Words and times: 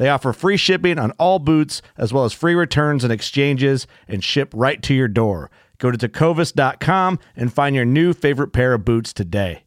They 0.00 0.08
offer 0.08 0.32
free 0.32 0.56
shipping 0.56 0.98
on 0.98 1.10
all 1.18 1.38
boots, 1.38 1.82
as 1.98 2.10
well 2.10 2.24
as 2.24 2.32
free 2.32 2.54
returns 2.54 3.04
and 3.04 3.12
exchanges, 3.12 3.86
and 4.08 4.24
ship 4.24 4.50
right 4.56 4.82
to 4.82 4.94
your 4.94 5.08
door. 5.08 5.50
Go 5.76 5.90
to 5.90 5.98
tecovas.com 5.98 7.18
and 7.36 7.52
find 7.52 7.76
your 7.76 7.84
new 7.84 8.14
favorite 8.14 8.48
pair 8.48 8.72
of 8.72 8.82
boots 8.82 9.12
today. 9.12 9.64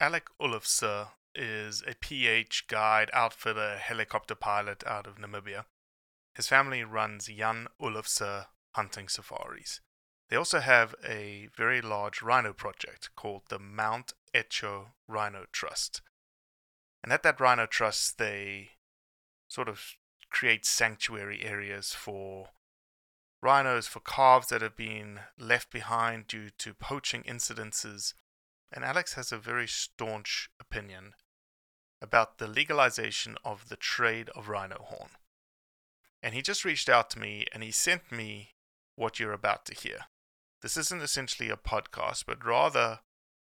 Alec 0.00 0.26
Oelofse 0.40 1.10
is 1.36 1.84
a 1.86 1.94
PH 1.94 2.66
guide, 2.66 3.10
outfitter, 3.12 3.76
helicopter 3.76 4.34
pilot 4.34 4.82
out 4.88 5.06
of 5.06 5.18
Namibia. 5.18 5.66
His 6.34 6.48
family 6.48 6.82
runs 6.82 7.28
Jan 7.28 7.68
Oelofse 7.80 8.46
hunting 8.72 9.06
safaris. 9.06 9.78
They 10.30 10.36
also 10.36 10.58
have 10.58 10.96
a 11.08 11.48
very 11.56 11.80
large 11.80 12.22
rhino 12.22 12.52
project 12.52 13.10
called 13.14 13.42
the 13.50 13.60
Mount 13.60 14.14
Etjo 14.34 14.94
Rhino 15.06 15.44
Trust. 15.52 16.02
And 17.02 17.12
at 17.12 17.22
that 17.22 17.40
Rhino 17.40 17.66
Trust, 17.66 18.18
they 18.18 18.70
sort 19.48 19.68
of 19.68 19.96
create 20.30 20.64
sanctuary 20.64 21.44
areas 21.44 21.92
for 21.92 22.50
rhinos, 23.42 23.86
for 23.88 24.00
calves 24.00 24.48
that 24.48 24.62
have 24.62 24.76
been 24.76 25.20
left 25.38 25.70
behind 25.70 26.26
due 26.28 26.50
to 26.58 26.72
poaching 26.72 27.22
incidences. 27.24 28.14
And 28.70 28.84
Alex 28.84 29.14
has 29.14 29.32
a 29.32 29.38
very 29.38 29.66
staunch 29.66 30.48
opinion 30.60 31.14
about 32.00 32.38
the 32.38 32.46
legalization 32.46 33.36
of 33.44 33.68
the 33.68 33.76
trade 33.76 34.30
of 34.30 34.48
rhino 34.48 34.78
horn. 34.80 35.10
And 36.22 36.34
he 36.34 36.42
just 36.42 36.64
reached 36.64 36.88
out 36.88 37.10
to 37.10 37.18
me 37.18 37.46
and 37.52 37.62
he 37.62 37.72
sent 37.72 38.12
me 38.12 38.54
what 38.94 39.18
you're 39.18 39.32
about 39.32 39.66
to 39.66 39.74
hear. 39.74 40.06
This 40.62 40.76
isn't 40.76 41.02
essentially 41.02 41.50
a 41.50 41.56
podcast, 41.56 42.24
but 42.26 42.44
rather 42.44 43.00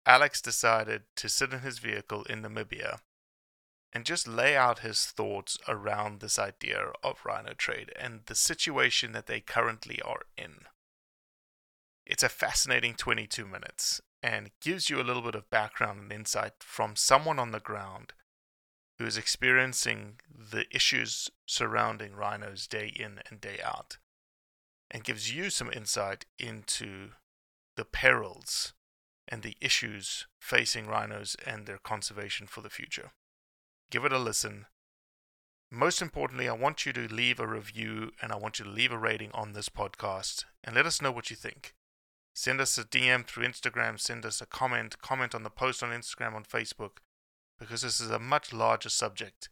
Alex 0.06 0.42
decided 0.42 1.04
to 1.16 1.30
sit 1.30 1.54
in 1.54 1.60
his 1.60 1.80
vehicle 1.80 2.24
in 2.24 2.42
Namibia 2.42 3.00
and 3.96 4.04
just 4.04 4.28
lay 4.28 4.58
out 4.58 4.80
his 4.80 5.06
thoughts 5.06 5.58
around 5.70 6.20
this 6.20 6.38
idea 6.38 6.92
of 7.02 7.26
rhino 7.26 7.54
trade 7.54 7.94
and 7.98 8.20
the 8.26 8.36
situation 8.36 9.14
that 9.14 9.26
they 9.26 9.40
currently 9.40 10.02
are 10.02 10.24
in. 10.38 10.66
It's 12.06 12.22
a 12.22 12.28
fascinating 12.28 12.96
22 12.96 13.46
minutes 13.46 14.02
and 14.22 14.52
gives 14.62 14.90
you 14.90 15.00
a 15.00 15.04
little 15.08 15.22
bit 15.22 15.34
of 15.34 15.50
background 15.50 16.02
and 16.02 16.12
insight 16.12 16.56
from 16.60 16.98
someone 16.98 17.40
on 17.40 17.52
the 17.52 17.62
ground 17.62 18.12
who 19.00 19.06
is 19.06 19.16
experiencing 19.16 20.20
the 20.30 20.66
issues 20.76 21.30
surrounding 21.46 22.16
rhinos 22.16 22.68
day 22.68 22.92
in 22.94 23.22
and 23.32 23.40
day 23.40 23.60
out 23.64 23.98
and 24.92 25.06
gives 25.06 25.34
you 25.34 25.50
some 25.50 25.72
insight 25.72 26.26
into 26.38 27.12
the 27.78 27.86
perils 27.86 28.74
and 29.26 29.42
the 29.42 29.56
issues 29.62 30.28
facing 30.42 30.86
rhinos 30.86 31.38
and 31.46 31.66
their 31.66 31.80
conservation 31.80 32.46
for 32.46 32.60
the 32.60 32.70
future 32.70 33.12
give 33.92 34.06
it 34.06 34.14
a 34.14 34.20
listen. 34.20 34.66
Most 35.72 36.02
importantly, 36.02 36.48
I 36.48 36.54
want 36.54 36.86
you 36.86 36.94
to 36.94 37.14
leave 37.14 37.40
a 37.40 37.48
review 37.48 38.12
and 38.22 38.32
I 38.32 38.38
want 38.38 38.60
you 38.60 38.66
to 38.66 38.72
leave 38.72 38.92
a 38.92 38.98
rating 38.98 39.32
on 39.34 39.54
this 39.54 39.70
podcast 39.70 40.46
and 40.64 40.76
let 40.76 40.86
us 40.86 41.02
know 41.02 41.12
what 41.12 41.30
you 41.30 41.36
think. 41.36 41.74
Send 42.34 42.60
us 42.60 42.78
a 42.78 42.84
DM 42.84 43.26
through 43.26 43.48
Instagram, 43.48 44.00
send 44.00 44.26
us 44.26 44.42
a 44.42 44.46
comment, 44.46 45.02
comment 45.02 45.34
on 45.34 45.44
the 45.44 45.50
post 45.50 45.82
on 45.82 45.90
Instagram, 45.90 46.36
on 46.36 46.44
Facebook, 46.44 46.98
because 47.58 47.82
this 47.82 48.00
is 48.00 48.12
a 48.12 48.20
much 48.20 48.52
larger 48.52 48.90
subject 48.90 49.50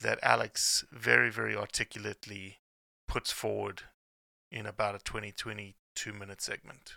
that 0.00 0.18
Alex 0.22 0.84
very, 0.92 1.30
very 1.30 1.56
articulately 1.56 2.58
puts 3.08 3.30
forward 3.30 3.82
in 4.50 4.66
about 4.66 4.94
a 4.94 4.98
20, 4.98 5.32
22 5.32 6.12
minute 6.12 6.40
segment. 6.40 6.96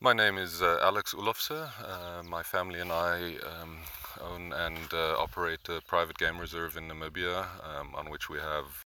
My 0.00 0.12
name 0.12 0.38
is 0.38 0.62
uh, 0.62 0.78
Alex 0.80 1.12
Oelofse. 1.12 1.70
Uh, 1.82 2.22
my 2.22 2.44
family 2.44 2.78
and 2.78 2.92
I 2.92 3.34
um, 3.38 3.78
own 4.20 4.52
and 4.52 4.94
uh, 4.94 5.16
operate 5.18 5.68
a 5.68 5.80
private 5.80 6.16
game 6.16 6.38
reserve 6.38 6.76
in 6.76 6.86
Namibia, 6.86 7.48
um, 7.66 7.96
on 7.96 8.08
which 8.08 8.30
we 8.30 8.38
have 8.38 8.84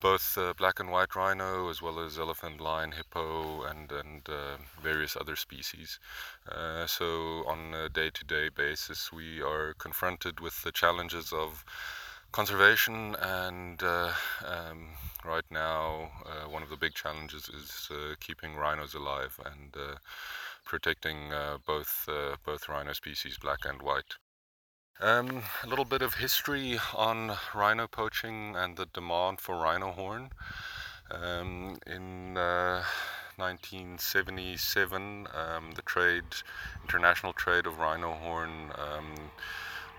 both 0.00 0.36
uh, 0.36 0.52
black 0.58 0.80
and 0.80 0.90
white 0.90 1.14
rhino, 1.14 1.68
as 1.68 1.80
well 1.80 2.00
as 2.00 2.18
elephant, 2.18 2.60
lion, 2.60 2.90
hippo, 2.90 3.62
and 3.62 3.92
and 3.92 4.28
uh, 4.28 4.56
various 4.82 5.16
other 5.16 5.36
species. 5.36 6.00
Uh, 6.50 6.84
so, 6.88 7.44
on 7.46 7.72
a 7.72 7.88
day-to-day 7.88 8.48
basis, 8.48 9.12
we 9.12 9.40
are 9.40 9.72
confronted 9.74 10.40
with 10.40 10.62
the 10.62 10.72
challenges 10.72 11.32
of 11.32 11.64
conservation 12.34 13.14
and 13.22 13.80
uh, 13.84 14.10
um, 14.44 14.88
right 15.24 15.44
now 15.52 16.10
uh, 16.26 16.50
one 16.50 16.64
of 16.64 16.68
the 16.68 16.76
big 16.76 16.92
challenges 16.92 17.48
is 17.48 17.88
uh, 17.92 18.14
keeping 18.18 18.56
rhinos 18.56 18.92
alive 18.92 19.38
and 19.46 19.76
uh, 19.76 19.94
protecting 20.64 21.32
uh, 21.32 21.58
both 21.64 22.08
uh, 22.08 22.34
both 22.44 22.68
rhino 22.68 22.92
species 22.92 23.38
black 23.38 23.60
and 23.64 23.80
white 23.82 24.16
Um, 25.00 25.44
a 25.62 25.68
little 25.68 25.84
bit 25.84 26.02
of 26.02 26.14
history 26.14 26.80
on 26.92 27.36
rhino 27.54 27.86
poaching 27.86 28.56
and 28.56 28.76
the 28.76 28.86
demand 28.86 29.40
for 29.40 29.54
rhino 29.56 29.92
horn. 29.92 30.30
Um, 31.12 31.76
in 31.86 32.36
uh, 32.36 32.82
1977, 33.36 35.28
um, 35.32 35.72
the 35.76 35.82
trade, 35.82 36.30
international 36.82 37.32
trade 37.32 37.66
of 37.66 37.78
rhino 37.78 38.12
horn, 38.12 38.72
um, 38.76 39.30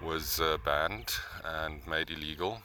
was 0.01 0.39
uh, 0.39 0.57
banned 0.63 1.13
and 1.43 1.85
made 1.87 2.09
illegal. 2.09 2.61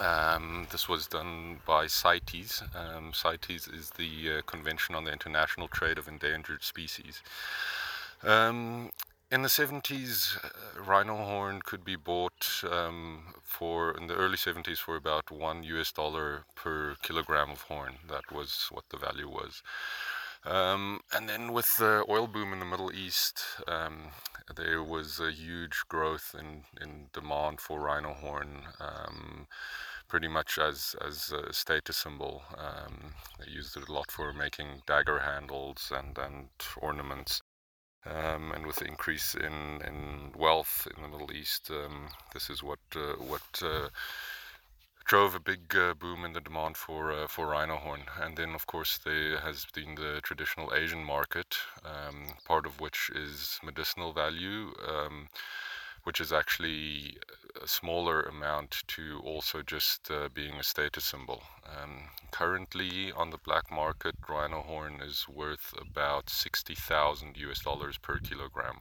Um, 0.00 0.66
this 0.70 0.88
was 0.88 1.06
done 1.06 1.60
by 1.66 1.86
CITES. 1.86 2.62
Um, 2.74 3.12
CITES 3.12 3.68
is 3.68 3.90
the 3.90 4.38
uh, 4.38 4.42
Convention 4.46 4.94
on 4.94 5.04
the 5.04 5.12
International 5.12 5.68
Trade 5.68 5.98
of 5.98 6.08
Endangered 6.08 6.62
Species. 6.62 7.22
Um, 8.22 8.90
in 9.30 9.42
the 9.42 9.48
70s, 9.48 10.44
uh, 10.44 10.82
rhino 10.82 11.16
horn 11.16 11.62
could 11.64 11.84
be 11.84 11.96
bought 11.96 12.62
um, 12.70 13.34
for, 13.42 13.96
in 13.96 14.06
the 14.06 14.14
early 14.14 14.36
70s, 14.36 14.78
for 14.78 14.96
about 14.96 15.30
one 15.30 15.62
US 15.64 15.90
dollar 15.90 16.44
per 16.54 16.96
kilogram 17.02 17.50
of 17.50 17.62
horn. 17.62 17.94
That 18.08 18.30
was 18.30 18.68
what 18.70 18.84
the 18.90 18.98
value 18.98 19.28
was. 19.28 19.62
Um, 20.44 21.00
and 21.12 21.28
then 21.28 21.52
with 21.52 21.76
the 21.76 22.04
oil 22.08 22.26
boom 22.26 22.52
in 22.52 22.58
the 22.58 22.64
Middle 22.64 22.92
East, 22.92 23.44
um, 23.68 24.08
there 24.56 24.82
was 24.82 25.20
a 25.20 25.30
huge 25.30 25.82
growth 25.88 26.34
in, 26.38 26.64
in 26.80 27.06
demand 27.12 27.60
for 27.60 27.80
rhino 27.80 28.12
horn, 28.12 28.62
um, 28.80 29.46
pretty 30.08 30.28
much 30.28 30.58
as, 30.58 30.96
as 31.06 31.32
a 31.32 31.52
status 31.52 31.96
symbol. 31.96 32.42
Um, 32.58 33.14
they 33.38 33.50
used 33.52 33.76
it 33.76 33.88
a 33.88 33.92
lot 33.92 34.10
for 34.10 34.32
making 34.32 34.82
dagger 34.86 35.20
handles 35.20 35.92
and, 35.94 36.18
and 36.18 36.48
ornaments. 36.76 37.40
Um, 38.04 38.50
and 38.50 38.66
with 38.66 38.76
the 38.76 38.86
increase 38.86 39.36
in, 39.36 39.80
in 39.86 40.32
wealth 40.36 40.88
in 40.96 41.02
the 41.02 41.08
Middle 41.08 41.32
East, 41.32 41.70
um, 41.70 42.08
this 42.34 42.50
is 42.50 42.60
what 42.60 42.80
uh, 42.96 43.14
what 43.22 43.62
uh, 43.62 43.90
drove 45.12 45.34
a 45.34 45.40
big 45.40 45.76
uh, 45.76 45.92
boom 45.92 46.24
in 46.24 46.32
the 46.32 46.40
demand 46.40 46.74
for 46.74 47.12
uh, 47.12 47.26
for 47.26 47.48
rhino 47.48 47.76
horn. 47.76 48.00
And 48.18 48.34
then, 48.34 48.54
of 48.54 48.66
course, 48.66 48.96
there 48.96 49.40
has 49.40 49.66
been 49.74 49.94
the 49.94 50.20
traditional 50.22 50.72
Asian 50.74 51.04
market, 51.04 51.58
um, 51.84 52.28
part 52.46 52.64
of 52.64 52.80
which 52.80 53.10
is 53.14 53.60
medicinal 53.62 54.14
value. 54.14 54.72
Um, 54.88 55.28
which 56.04 56.20
is 56.20 56.32
actually 56.32 57.16
a 57.62 57.68
smaller 57.68 58.22
amount 58.22 58.82
to 58.88 59.20
also 59.24 59.62
just 59.62 60.10
uh, 60.10 60.28
being 60.34 60.54
a 60.54 60.62
status 60.62 61.04
symbol. 61.04 61.42
Um, 61.66 62.08
currently 62.30 63.12
on 63.12 63.30
the 63.30 63.38
black 63.38 63.70
market, 63.70 64.14
rhino 64.28 64.62
horn 64.62 65.00
is 65.00 65.26
worth 65.28 65.74
about 65.78 66.30
60,000 66.30 67.36
US 67.36 67.60
dollars 67.60 67.98
per 67.98 68.18
kilogram. 68.18 68.80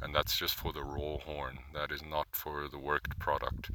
And 0.00 0.14
that's 0.14 0.38
just 0.38 0.54
for 0.54 0.72
the 0.72 0.84
raw 0.84 1.18
horn. 1.18 1.58
That 1.74 1.90
is 1.90 2.02
not 2.02 2.28
for 2.32 2.68
the 2.68 2.78
worked 2.78 3.18
product. 3.18 3.70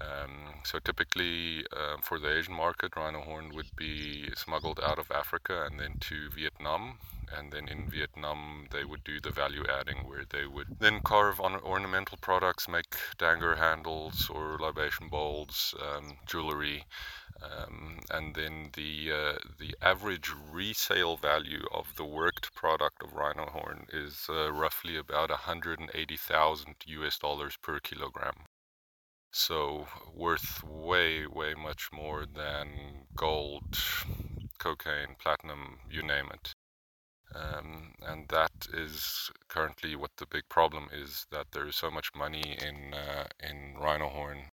Um, 0.00 0.60
so 0.64 0.78
typically 0.78 1.64
uh, 1.72 1.96
for 2.02 2.18
the 2.18 2.36
Asian 2.36 2.54
market, 2.54 2.96
rhino 2.96 3.22
horn 3.22 3.54
would 3.54 3.70
be 3.76 4.28
smuggled 4.36 4.80
out 4.82 4.98
of 4.98 5.10
Africa 5.10 5.66
and 5.68 5.80
then 5.80 5.96
to 6.00 6.30
Vietnam 6.30 6.98
and 7.32 7.52
then 7.52 7.68
in 7.68 7.88
Vietnam 7.88 8.66
they 8.70 8.84
would 8.84 9.04
do 9.04 9.20
the 9.20 9.30
value 9.30 9.64
adding 9.68 10.06
where 10.06 10.24
they 10.24 10.46
would 10.46 10.78
then 10.80 11.00
carve 11.00 11.40
on 11.40 11.56
ornamental 11.56 12.18
products, 12.20 12.68
make 12.68 12.96
dagger 13.18 13.56
handles 13.56 14.28
or 14.28 14.58
libation 14.58 15.08
bowls, 15.08 15.74
um, 15.80 16.18
jewelry, 16.26 16.84
um, 17.42 17.98
and 18.10 18.34
then 18.34 18.70
the 18.74 19.12
uh, 19.12 19.38
the 19.58 19.76
average 19.82 20.30
resale 20.50 21.16
value 21.16 21.66
of 21.72 21.94
the 21.96 22.04
worked 22.04 22.54
product 22.54 23.02
of 23.02 23.12
rhino 23.14 23.46
horn 23.46 23.86
is 23.92 24.26
uh, 24.28 24.52
roughly 24.52 24.96
about 24.96 25.30
180,000 25.30 26.74
US 26.86 27.18
dollars 27.18 27.56
per 27.56 27.80
kilogram. 27.80 28.46
So 29.32 29.88
worth 30.14 30.62
way 30.62 31.26
way 31.26 31.54
much 31.54 31.90
more 31.92 32.24
than 32.24 33.06
gold, 33.16 33.78
cocaine, 34.58 35.16
platinum, 35.18 35.80
you 35.90 36.02
name 36.02 36.30
it. 36.32 36.53
Um, 37.34 37.94
and 38.06 38.28
that 38.28 38.68
is 38.72 39.30
currently 39.48 39.96
what 39.96 40.12
the 40.18 40.26
big 40.26 40.48
problem 40.48 40.88
is 40.92 41.26
that 41.30 41.48
there 41.52 41.66
is 41.66 41.76
so 41.76 41.90
much 41.90 42.10
money 42.14 42.56
in 42.60 42.94
uh, 42.94 43.26
in 43.40 43.74
rhino 43.76 44.08
horn 44.08 44.50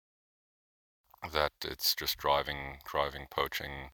that 1.33 1.53
it's 1.63 1.95
just 1.95 2.17
driving 2.17 2.79
driving 2.85 3.27
poaching 3.29 3.91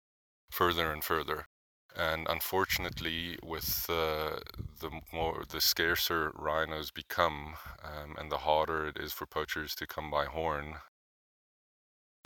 further 0.52 0.92
and 0.92 1.04
further. 1.04 1.48
And 1.96 2.28
unfortunately, 2.28 3.38
with 3.44 3.86
uh, 3.90 4.40
the 4.80 4.90
more 5.12 5.44
the 5.48 5.62
scarcer 5.62 6.32
rhinos 6.36 6.92
become, 6.92 7.56
um, 7.84 8.16
and 8.18 8.32
the 8.32 8.40
harder 8.40 8.88
it 8.88 8.98
is 8.98 9.14
for 9.14 9.28
poachers 9.28 9.76
to 9.76 9.88
come 9.88 10.10
by 10.10 10.26
horn, 10.26 10.76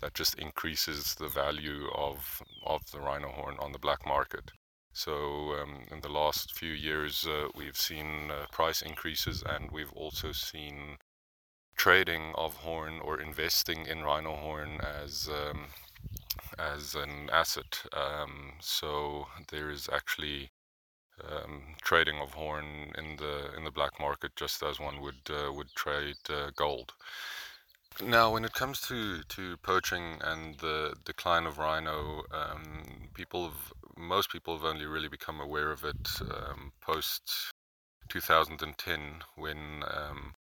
that 0.00 0.14
just 0.14 0.34
increases 0.36 1.14
the 1.16 1.28
value 1.28 1.88
of 1.94 2.42
of 2.64 2.90
the 2.90 3.00
rhino 3.00 3.28
horn 3.28 3.56
on 3.60 3.72
the 3.72 3.78
black 3.78 4.06
market. 4.06 4.52
So 4.92 5.54
um, 5.60 5.86
in 5.90 6.00
the 6.00 6.08
last 6.08 6.52
few 6.52 6.72
years, 6.72 7.26
uh, 7.26 7.48
we've 7.54 7.76
seen 7.76 8.30
uh, 8.30 8.46
price 8.50 8.82
increases, 8.82 9.42
and 9.46 9.70
we've 9.70 9.92
also 9.92 10.32
seen 10.32 10.98
trading 11.76 12.32
of 12.34 12.56
horn 12.56 12.98
or 13.00 13.20
investing 13.20 13.86
in 13.86 14.02
rhino 14.02 14.34
horn 14.34 14.80
as 14.80 15.28
um, 15.28 15.66
as 16.58 16.94
an 16.94 17.30
asset. 17.32 17.82
Um, 17.92 18.54
so 18.60 19.28
there 19.50 19.70
is 19.70 19.88
actually 19.92 20.50
um, 21.24 21.76
trading 21.82 22.18
of 22.18 22.34
horn 22.34 22.92
in 22.96 23.16
the 23.16 23.54
in 23.56 23.64
the 23.64 23.70
black 23.70 24.00
market, 24.00 24.32
just 24.36 24.62
as 24.62 24.80
one 24.80 25.00
would 25.00 25.30
uh, 25.30 25.52
would 25.52 25.72
trade 25.74 26.16
uh, 26.28 26.50
gold. 26.56 26.94
Now, 28.00 28.32
when 28.32 28.44
it 28.44 28.52
comes 28.52 28.80
to, 28.82 29.22
to 29.24 29.56
poaching 29.56 30.20
and 30.22 30.56
the 30.58 30.94
decline 31.04 31.46
of 31.46 31.58
rhino, 31.58 32.22
um, 32.30 33.08
people 33.12 33.46
have, 33.46 33.72
most 33.98 34.30
people 34.30 34.56
have 34.56 34.64
only 34.64 34.86
really 34.86 35.08
become 35.08 35.40
aware 35.40 35.70
of 35.70 35.84
it 35.84 36.08
um, 36.20 36.72
post 36.80 37.52
2010 38.08 39.00
when 39.36 39.82
um, 39.90 40.34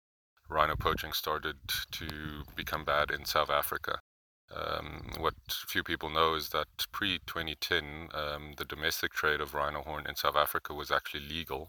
rhino 0.49 0.75
poaching 0.75 1.11
started 1.11 1.57
to 1.91 2.07
become 2.55 2.85
bad 2.85 3.11
in 3.11 3.25
South 3.25 3.49
Africa. 3.49 3.99
Um, 4.55 5.11
what 5.17 5.33
few 5.49 5.83
people 5.83 6.09
know 6.09 6.35
is 6.35 6.49
that 6.49 6.67
pre 6.91 7.19
2010, 7.25 8.09
um, 8.13 8.53
the 8.57 8.63
domestic 8.63 9.11
trade 9.11 9.41
of 9.41 9.53
rhino 9.53 9.81
horn 9.81 10.05
in 10.07 10.15
South 10.15 10.37
Africa 10.37 10.73
was 10.73 10.89
actually 10.89 11.27
legal. 11.27 11.67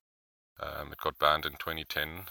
Um, 0.61 0.93
it 0.93 0.99
got 0.99 1.19
banned 1.19 1.47
in 1.47 1.53
2010 1.53 2.27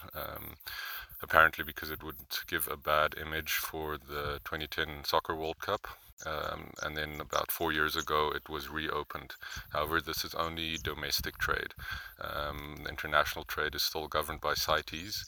apparently 1.22 1.64
because 1.64 1.90
it 1.90 2.02
would 2.02 2.16
give 2.46 2.68
a 2.70 2.76
bad 2.76 3.14
image 3.20 3.52
for 3.52 3.98
the 3.98 4.40
2010 4.44 5.04
Soccer 5.04 5.34
World 5.34 5.58
Cup. 5.58 5.86
Um, 6.26 6.70
and 6.82 6.96
then 6.96 7.20
about 7.20 7.52
four 7.52 7.72
years 7.72 7.96
ago, 7.96 8.32
it 8.34 8.48
was 8.48 8.68
reopened. 8.68 9.34
However, 9.70 10.00
this 10.00 10.24
is 10.24 10.34
only 10.34 10.76
domestic 10.76 11.38
trade. 11.38 11.74
Um, 12.20 12.86
international 12.88 13.44
trade 13.44 13.74
is 13.74 13.82
still 13.82 14.08
governed 14.08 14.40
by 14.40 14.54
CITES, 14.54 15.24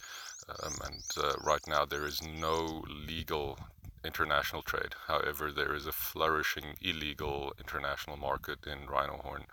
um, 0.48 0.74
and 0.84 1.02
uh, 1.24 1.34
right 1.44 1.66
now 1.68 1.84
there 1.84 2.06
is 2.06 2.20
no 2.22 2.82
legal 3.06 3.58
international 4.04 4.62
trade. 4.62 4.94
However, 5.06 5.52
there 5.52 5.74
is 5.74 5.86
a 5.86 5.92
flourishing 5.92 6.76
illegal 6.80 7.52
international 7.58 8.16
market 8.16 8.58
in 8.66 8.86
rhino 8.88 9.18
horn. 9.22 9.44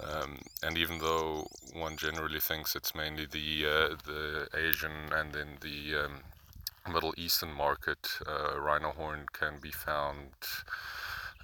Um, 0.00 0.38
and 0.62 0.76
even 0.76 0.98
though 0.98 1.46
one 1.72 1.96
generally 1.96 2.40
thinks 2.40 2.74
it's 2.74 2.94
mainly 2.94 3.26
the 3.26 3.66
uh, 3.66 3.96
the 4.04 4.48
Asian 4.54 5.12
and 5.12 5.32
then 5.32 5.58
the 5.60 6.04
um, 6.04 6.12
Middle 6.92 7.14
Eastern 7.16 7.52
market, 7.52 8.18
uh, 8.26 8.60
rhino 8.60 8.92
horn 8.92 9.26
can 9.32 9.58
be 9.60 9.70
found 9.70 10.32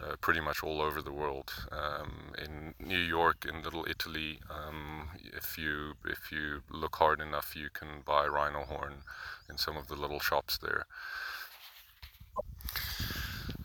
uh, 0.02 0.16
pretty 0.20 0.40
much 0.40 0.62
all 0.62 0.80
over 0.80 1.02
the 1.02 1.12
world. 1.12 1.52
Um, 1.72 2.32
in 2.38 2.74
New 2.78 2.98
York, 2.98 3.46
in 3.46 3.62
Little 3.62 3.86
Italy, 3.88 4.40
um, 4.50 5.10
if 5.32 5.58
you 5.58 5.94
if 6.04 6.30
you 6.30 6.62
look 6.70 6.96
hard 6.96 7.20
enough, 7.20 7.54
you 7.56 7.68
can 7.72 8.02
buy 8.04 8.26
rhino 8.26 8.64
horn 8.64 9.02
in 9.48 9.58
some 9.58 9.76
of 9.76 9.88
the 9.88 9.96
little 9.96 10.20
shops 10.20 10.58
there. 10.58 10.86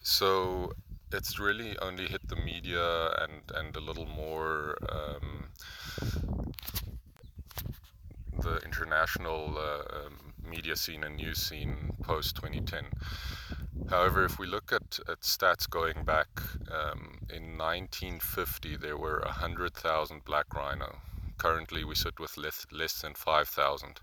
So 0.02 0.74
it's 1.12 1.40
really 1.40 1.78
only 1.80 2.08
hit 2.08 2.28
the 2.28 2.36
media 2.36 3.10
and 3.22 3.42
and 3.54 3.76
a 3.76 3.80
little 3.80 4.06
more 4.06 4.78
um, 4.90 5.50
the 8.40 8.58
international 8.66 9.58
uh, 9.58 9.98
um, 9.98 10.25
media 10.46 10.76
scene 10.76 11.04
and 11.04 11.18
news 11.18 11.40
scene 11.40 11.94
post 12.04 12.36
2010. 12.36 12.86
However, 13.90 14.26
if 14.26 14.40
we 14.40 14.48
look 14.48 14.72
at, 14.72 15.00
at 15.08 15.22
stats 15.22 15.70
going 15.70 16.04
back, 16.04 16.28
um, 16.72 17.20
in 17.30 17.58
1950 17.58 18.78
there 18.78 18.98
were 18.98 19.22
100,000 19.26 20.26
black 20.26 20.54
rhino. 20.54 20.98
Currently, 21.38 21.84
we 21.84 21.96
sit 21.96 22.20
with 22.20 22.38
less, 22.38 22.66
less 22.72 23.02
than 23.02 23.14
5,000. 23.14 24.00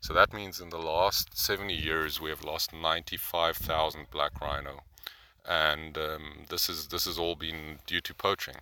So 0.00 0.12
that 0.12 0.32
means 0.32 0.60
in 0.60 0.70
the 0.70 0.78
last 0.78 1.38
70 1.38 1.72
years 1.74 2.20
we 2.20 2.30
have 2.30 2.44
lost 2.44 2.72
95,000 2.72 4.10
black 4.10 4.40
rhino 4.40 4.82
and 5.48 5.96
um, 5.96 6.44
this 6.48 6.68
is 6.68 6.88
this 6.88 7.04
has 7.04 7.18
all 7.18 7.36
been 7.36 7.78
due 7.86 8.00
to 8.00 8.14
poaching. 8.14 8.56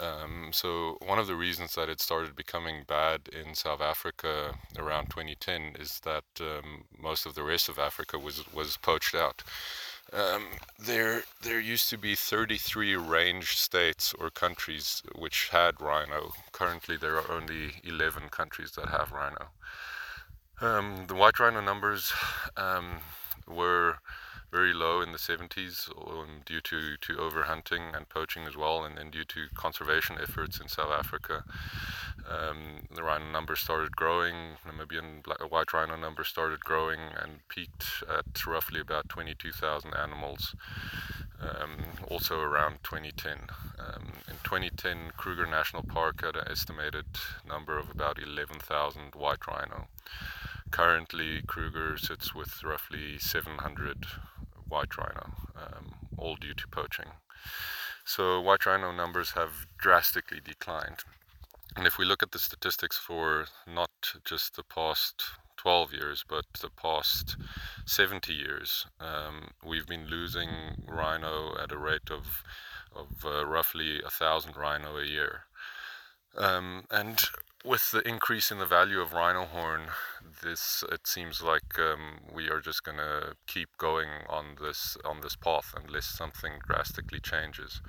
Um, 0.00 0.50
so 0.52 0.96
one 1.04 1.18
of 1.18 1.26
the 1.26 1.36
reasons 1.36 1.74
that 1.74 1.88
it 1.88 2.00
started 2.00 2.34
becoming 2.34 2.84
bad 2.86 3.28
in 3.28 3.54
South 3.54 3.80
Africa 3.80 4.54
around 4.78 5.10
2010 5.10 5.76
is 5.78 6.00
that 6.04 6.24
um, 6.40 6.84
most 6.98 7.26
of 7.26 7.34
the 7.34 7.42
rest 7.42 7.68
of 7.68 7.78
Africa 7.78 8.18
was 8.18 8.44
was 8.52 8.76
poached 8.76 9.14
out. 9.14 9.42
Um, 10.12 10.48
there, 10.78 11.22
there 11.42 11.60
used 11.60 11.88
to 11.88 11.96
be 11.96 12.14
33 12.14 12.96
range 12.96 13.56
states 13.56 14.12
or 14.18 14.28
countries 14.28 15.02
which 15.16 15.48
had 15.48 15.80
rhino. 15.80 16.32
Currently, 16.52 16.98
there 16.98 17.16
are 17.16 17.30
only 17.30 17.80
11 17.82 18.28
countries 18.28 18.72
that 18.72 18.88
have 18.88 19.12
rhino. 19.12 19.48
Um, 20.60 21.06
the 21.08 21.14
white 21.14 21.40
rhino 21.40 21.62
numbers 21.62 22.12
um, 22.58 22.98
were 23.48 23.98
very 24.52 24.74
low 24.74 25.00
in 25.00 25.12
the 25.12 25.18
70s 25.18 25.88
um, 25.96 26.42
due 26.44 26.60
to, 26.60 26.96
to 26.98 27.14
overhunting 27.14 27.96
and 27.96 28.08
poaching 28.10 28.44
as 28.46 28.54
well, 28.54 28.84
and, 28.84 28.98
then 28.98 29.10
due 29.10 29.24
to 29.24 29.46
conservation 29.54 30.16
efforts 30.22 30.60
in 30.60 30.68
South 30.68 30.92
Africa. 30.92 31.42
Um, 32.28 32.86
the 32.94 33.02
rhino 33.02 33.30
numbers 33.30 33.60
started 33.60 33.96
growing. 33.96 34.56
Namibian 34.68 35.22
black, 35.22 35.38
white 35.50 35.72
rhino 35.72 35.96
numbers 35.96 36.28
started 36.28 36.60
growing 36.60 37.00
and 37.20 37.48
peaked 37.48 38.04
at 38.08 38.46
roughly 38.46 38.80
about 38.80 39.08
22,000 39.08 39.94
animals. 39.94 40.54
Um, 41.40 41.84
also 42.08 42.38
around 42.38 42.78
2010. 42.84 43.48
Um, 43.78 44.12
in 44.28 44.34
2010, 44.44 45.12
Kruger 45.16 45.46
National 45.46 45.82
Park 45.82 46.22
had 46.22 46.36
an 46.36 46.46
estimated 46.48 47.06
number 47.48 47.78
of 47.78 47.90
about 47.90 48.22
11,000 48.22 49.14
white 49.16 49.44
rhino. 49.48 49.88
Currently, 50.72 51.42
Kruger 51.46 51.98
sits 51.98 52.34
with 52.34 52.64
roughly 52.64 53.18
700 53.18 54.06
white 54.66 54.96
rhino, 54.96 55.34
um, 55.54 55.94
all 56.16 56.34
due 56.34 56.54
to 56.54 56.66
poaching. 56.66 57.10
So, 58.06 58.40
white 58.40 58.64
rhino 58.64 58.90
numbers 58.90 59.32
have 59.32 59.66
drastically 59.78 60.40
declined. 60.42 61.00
And 61.76 61.86
if 61.86 61.98
we 61.98 62.06
look 62.06 62.22
at 62.22 62.32
the 62.32 62.38
statistics 62.38 62.96
for 62.96 63.46
not 63.66 63.90
just 64.24 64.56
the 64.56 64.64
past 64.64 65.22
12 65.58 65.92
years, 65.92 66.24
but 66.26 66.46
the 66.62 66.70
past 66.70 67.36
70 67.84 68.32
years, 68.32 68.86
um, 68.98 69.50
we've 69.62 69.86
been 69.86 70.06
losing 70.06 70.84
rhino 70.88 71.54
at 71.62 71.70
a 71.70 71.78
rate 71.78 72.10
of, 72.10 72.42
of 72.96 73.26
uh, 73.26 73.44
roughly 73.44 74.00
a 74.02 74.10
thousand 74.10 74.56
rhino 74.56 74.96
a 74.96 75.04
year. 75.04 75.42
Um, 76.36 76.84
and 76.90 77.22
with 77.64 77.92
the 77.92 78.06
increase 78.08 78.50
in 78.50 78.58
the 78.58 78.66
value 78.66 79.00
of 79.00 79.12
rhino 79.12 79.44
horn, 79.44 79.82
this 80.42 80.82
it 80.90 81.06
seems 81.06 81.42
like 81.42 81.78
um, 81.78 82.20
we 82.34 82.48
are 82.48 82.60
just 82.60 82.82
gonna 82.82 83.34
keep 83.46 83.68
going 83.78 84.08
on 84.28 84.56
this 84.60 84.96
on 85.04 85.20
this 85.20 85.36
path 85.36 85.74
unless 85.76 86.06
something 86.06 86.54
drastically 86.66 87.20
changes. 87.20 87.80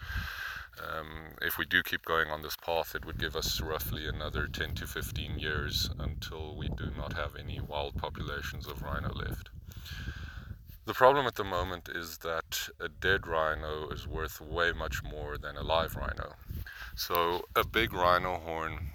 Um, 0.82 1.36
if 1.42 1.58
we 1.58 1.66
do 1.66 1.84
keep 1.84 2.04
going 2.06 2.30
on 2.30 2.42
this 2.42 2.56
path, 2.56 2.96
it 2.96 3.06
would 3.06 3.20
give 3.20 3.36
us 3.36 3.62
roughly 3.62 4.08
another 4.08 4.48
10 4.48 4.74
to 4.76 4.88
15 4.88 5.38
years 5.38 5.90
until 6.00 6.56
we 6.56 6.68
do 6.70 6.92
not 6.98 7.14
have 7.14 7.36
any 7.36 7.60
wild 7.60 7.96
populations 7.96 8.68
of 8.68 8.82
rhino 8.82 9.14
left. 9.14 9.50
The 10.86 10.94
problem 10.94 11.28
at 11.28 11.36
the 11.36 11.44
moment 11.44 11.90
is 11.94 12.18
that 12.20 12.70
a 12.80 12.90
dead 12.90 13.28
rhino 13.28 13.88
is 13.90 14.08
worth 14.08 14.42
way 14.42 14.72
much 14.74 15.04
more 15.04 15.38
than 15.38 15.56
a 15.56 15.64
live 15.64 15.96
rhino. 15.96 16.34
So 16.96 17.46
a 17.56 17.66
big 17.66 17.94
rhino 17.94 18.40
horn 18.40 18.94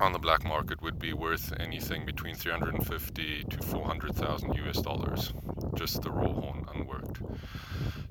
on 0.00 0.12
the 0.12 0.18
black 0.18 0.44
market 0.44 0.82
would 0.82 0.98
be 0.98 1.12
worth 1.12 1.52
anything 1.60 2.04
between 2.04 2.34
350 2.34 3.44
to 3.44 3.58
400,000 3.58 4.54
US 4.66 4.80
dollars, 4.80 5.32
just 5.74 6.02
the 6.02 6.10
raw 6.10 6.32
horn 6.32 6.64
unworked. 6.74 7.20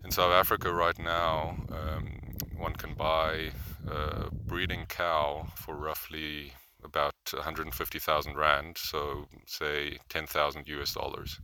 In 0.04 0.12
South 0.12 0.32
Africa 0.32 0.72
right 0.72 0.98
now, 0.98 1.58
um, 1.72 2.20
one 2.58 2.74
can 2.74 2.94
buy 2.94 3.52
a 3.90 4.32
breeding 4.32 4.86
cow 4.88 5.48
for 5.56 5.76
roughly 5.76 6.54
about 6.84 7.16
150,000 7.32 8.36
rand, 8.36 8.78
so 8.78 9.28
say 9.46 9.98
10,000 10.10 10.68
US 10.68 10.94
dollars. 10.94 11.40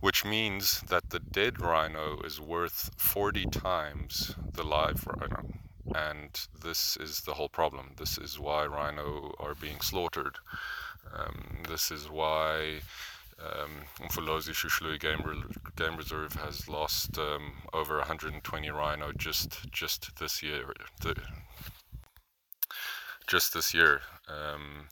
Which 0.00 0.24
means 0.24 0.80
that 0.88 1.10
the 1.10 1.20
dead 1.20 1.60
rhino 1.60 2.20
is 2.22 2.40
worth 2.40 2.90
40 2.96 3.46
times 3.46 4.34
the 4.52 4.64
live 4.64 5.06
rhino. 5.06 5.61
And 5.94 6.30
this 6.62 6.96
is 6.96 7.22
the 7.22 7.34
whole 7.34 7.48
problem. 7.48 7.94
This 7.98 8.16
is 8.18 8.38
why 8.38 8.64
rhino 8.66 9.34
are 9.38 9.54
being 9.54 9.80
slaughtered. 9.80 10.36
Um, 11.12 11.64
this 11.68 11.90
is 11.90 12.08
why 12.08 12.80
um, 13.40 13.70
Umfolozi 14.00 14.52
Hluhluwe 14.52 15.00
Game, 15.00 15.22
Re- 15.24 15.42
Game 15.76 15.96
Reserve 15.96 16.34
has 16.34 16.68
lost 16.68 17.18
um, 17.18 17.52
over 17.72 17.98
120 17.98 18.70
rhino 18.70 19.12
just 19.12 19.70
just 19.70 20.16
this 20.18 20.42
year. 20.42 20.72
Just 23.26 23.54
this 23.54 23.72
year, 23.72 24.02
um, 24.28 24.88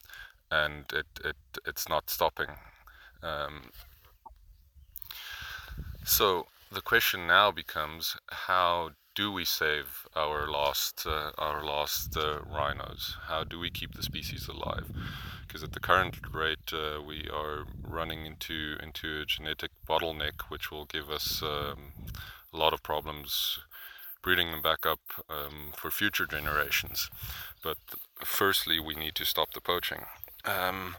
and 0.51 0.85
it, 0.93 1.07
it 1.25 1.37
it's 1.67 1.89
not 1.89 2.09
stopping. 2.09 2.49
Um, 3.23 3.71
so 6.05 6.47
the 6.73 6.81
question 6.81 7.27
now 7.27 7.51
becomes: 7.51 8.17
How 8.31 8.91
do 9.15 9.33
we 9.33 9.45
save 9.45 10.07
our 10.15 10.49
lost 10.51 11.07
uh, 11.07 11.31
our 11.39 11.65
lost 11.65 12.17
uh, 12.17 12.41
rhinos? 12.41 13.17
How 13.27 13.45
do 13.45 13.59
we 13.59 13.71
keep 13.71 13.95
the 13.95 14.03
species 14.03 14.49
alive? 14.49 14.87
Because 15.47 15.63
at 15.63 15.73
the 15.73 15.81
current 15.81 16.17
rate, 16.33 16.73
uh, 16.73 17.03
we 17.03 17.29
are 17.33 17.65
running 17.83 18.25
into 18.27 18.77
into 18.83 19.21
a 19.21 19.27
genetic 19.27 19.71
bottleneck, 19.89 20.43
which 20.49 20.71
will 20.71 20.85
give 20.85 21.11
us 21.11 21.43
um, 21.43 21.93
a 22.53 22.57
lot 22.57 22.73
of 22.73 22.83
problems 22.83 23.61
breeding 24.23 24.51
them 24.51 24.63
back 24.63 24.85
up 24.85 25.01
um, 25.29 25.73
for 25.77 25.91
future 25.91 26.27
generations. 26.27 27.11
But 27.63 27.79
firstly, 28.25 28.79
we 28.79 28.95
need 28.95 29.15
to 29.17 29.25
stop 29.25 29.55
the 29.55 29.61
poaching. 29.61 30.05
Um, 30.45 30.97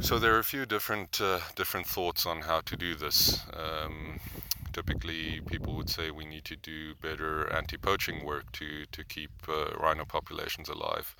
so 0.00 0.18
there 0.18 0.34
are 0.34 0.40
a 0.40 0.44
few 0.44 0.66
different 0.66 1.20
uh, 1.20 1.40
different 1.56 1.86
thoughts 1.86 2.26
on 2.26 2.42
how 2.42 2.60
to 2.60 2.76
do 2.76 2.94
this. 2.94 3.40
Typically, 4.74 5.40
people 5.46 5.72
would 5.76 5.88
say 5.88 6.10
we 6.10 6.26
need 6.26 6.44
to 6.44 6.56
do 6.56 6.94
better 7.00 7.50
anti-poaching 7.58 8.24
work 8.24 8.46
to 8.58 8.68
to 8.96 9.04
keep 9.04 9.30
uh, 9.48 9.70
rhino 9.82 10.04
populations 10.04 10.68
alive. 10.68 11.14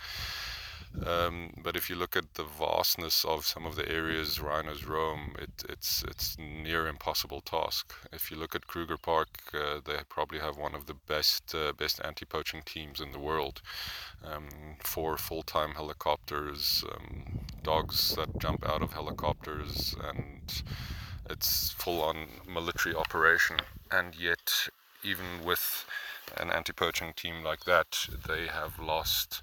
Um, 1.06 1.50
but 1.64 1.76
if 1.76 1.90
you 1.90 1.96
look 1.96 2.16
at 2.16 2.34
the 2.34 2.44
vastness 2.44 3.24
of 3.24 3.44
some 3.44 3.66
of 3.66 3.74
the 3.74 3.88
areas 3.88 4.40
rhinos 4.40 4.84
roam, 4.84 5.34
it, 5.44 5.64
it's 5.68 6.04
it's 6.10 6.36
near 6.38 6.86
impossible 6.86 7.40
task. 7.40 7.94
If 8.12 8.30
you 8.30 8.36
look 8.36 8.54
at 8.54 8.66
Kruger 8.66 8.96
Park, 8.96 9.28
uh, 9.52 9.80
they 9.84 9.98
probably 10.08 10.38
have 10.38 10.56
one 10.56 10.74
of 10.74 10.86
the 10.86 10.94
best 10.94 11.54
uh, 11.54 11.72
best 11.72 12.00
anti-poaching 12.04 12.62
teams 12.64 13.00
in 13.00 13.12
the 13.12 13.24
world. 13.30 13.60
Um, 14.22 14.48
four 14.84 15.16
full-time 15.16 15.74
helicopters, 15.74 16.84
um, 16.92 17.40
dogs 17.62 18.14
that 18.16 18.38
jump 18.38 18.64
out 18.66 18.82
of 18.82 18.92
helicopters, 18.92 19.96
and 20.10 20.62
it's 21.28 21.70
full-on 21.72 22.26
military 22.48 22.94
operation. 22.94 23.56
And 23.90 24.14
yet, 24.14 24.68
even 25.02 25.44
with 25.44 25.84
an 26.36 26.50
anti-poaching 26.50 27.14
team 27.16 27.42
like 27.42 27.64
that, 27.64 28.06
they 28.26 28.46
have 28.46 28.78
lost 28.78 29.42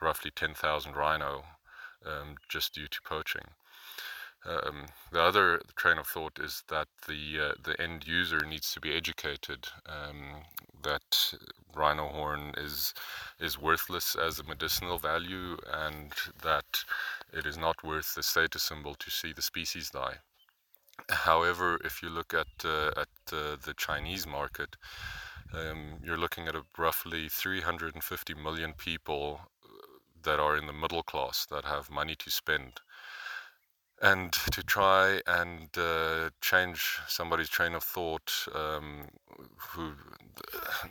roughly 0.00 0.30
10,000 0.30 0.94
rhino 0.94 1.44
um, 2.04 2.36
just 2.48 2.74
due 2.74 2.88
to 2.88 3.00
poaching. 3.02 3.42
Um, 4.44 4.86
the 5.10 5.20
other 5.20 5.60
train 5.74 5.98
of 5.98 6.06
thought 6.06 6.38
is 6.38 6.62
that 6.68 6.86
the 7.08 7.48
uh, 7.48 7.52
the 7.62 7.80
end 7.80 8.06
user 8.06 8.40
needs 8.46 8.72
to 8.72 8.80
be 8.80 8.94
educated 8.94 9.66
um, 9.86 10.42
that 10.82 11.34
rhino 11.74 12.06
horn 12.08 12.54
is 12.56 12.94
is 13.40 13.60
worthless 13.60 14.14
as 14.14 14.38
a 14.38 14.44
medicinal 14.44 14.98
value 14.98 15.56
and 15.72 16.12
that 16.42 16.84
it 17.32 17.46
is 17.46 17.56
not 17.56 17.84
worth 17.84 18.14
the 18.14 18.22
status 18.22 18.62
symbol 18.62 18.94
to 18.94 19.10
see 19.10 19.32
the 19.32 19.42
species 19.42 19.90
die. 19.90 20.16
However, 21.10 21.78
if 21.84 22.02
you 22.02 22.08
look 22.08 22.32
at 22.32 22.64
uh, 22.64 22.92
at 22.96 23.32
uh, 23.32 23.56
the 23.64 23.74
Chinese 23.76 24.26
market, 24.26 24.76
um, 25.52 25.98
you're 26.02 26.18
looking 26.18 26.48
at 26.48 26.56
roughly 26.78 27.28
350 27.28 28.34
million 28.34 28.72
people 28.72 29.40
that 30.22 30.40
are 30.40 30.56
in 30.56 30.66
the 30.66 30.72
middle 30.72 31.02
class 31.02 31.46
that 31.46 31.64
have 31.64 31.90
money 31.90 32.14
to 32.16 32.30
spend 32.30 32.80
and 34.02 34.32
to 34.32 34.62
try 34.62 35.20
and 35.26 35.68
uh, 35.78 36.28
change 36.40 36.98
somebody's 37.08 37.48
train 37.48 37.74
of 37.74 37.82
thought 37.82 38.46
um, 38.54 39.06
who 39.70 39.92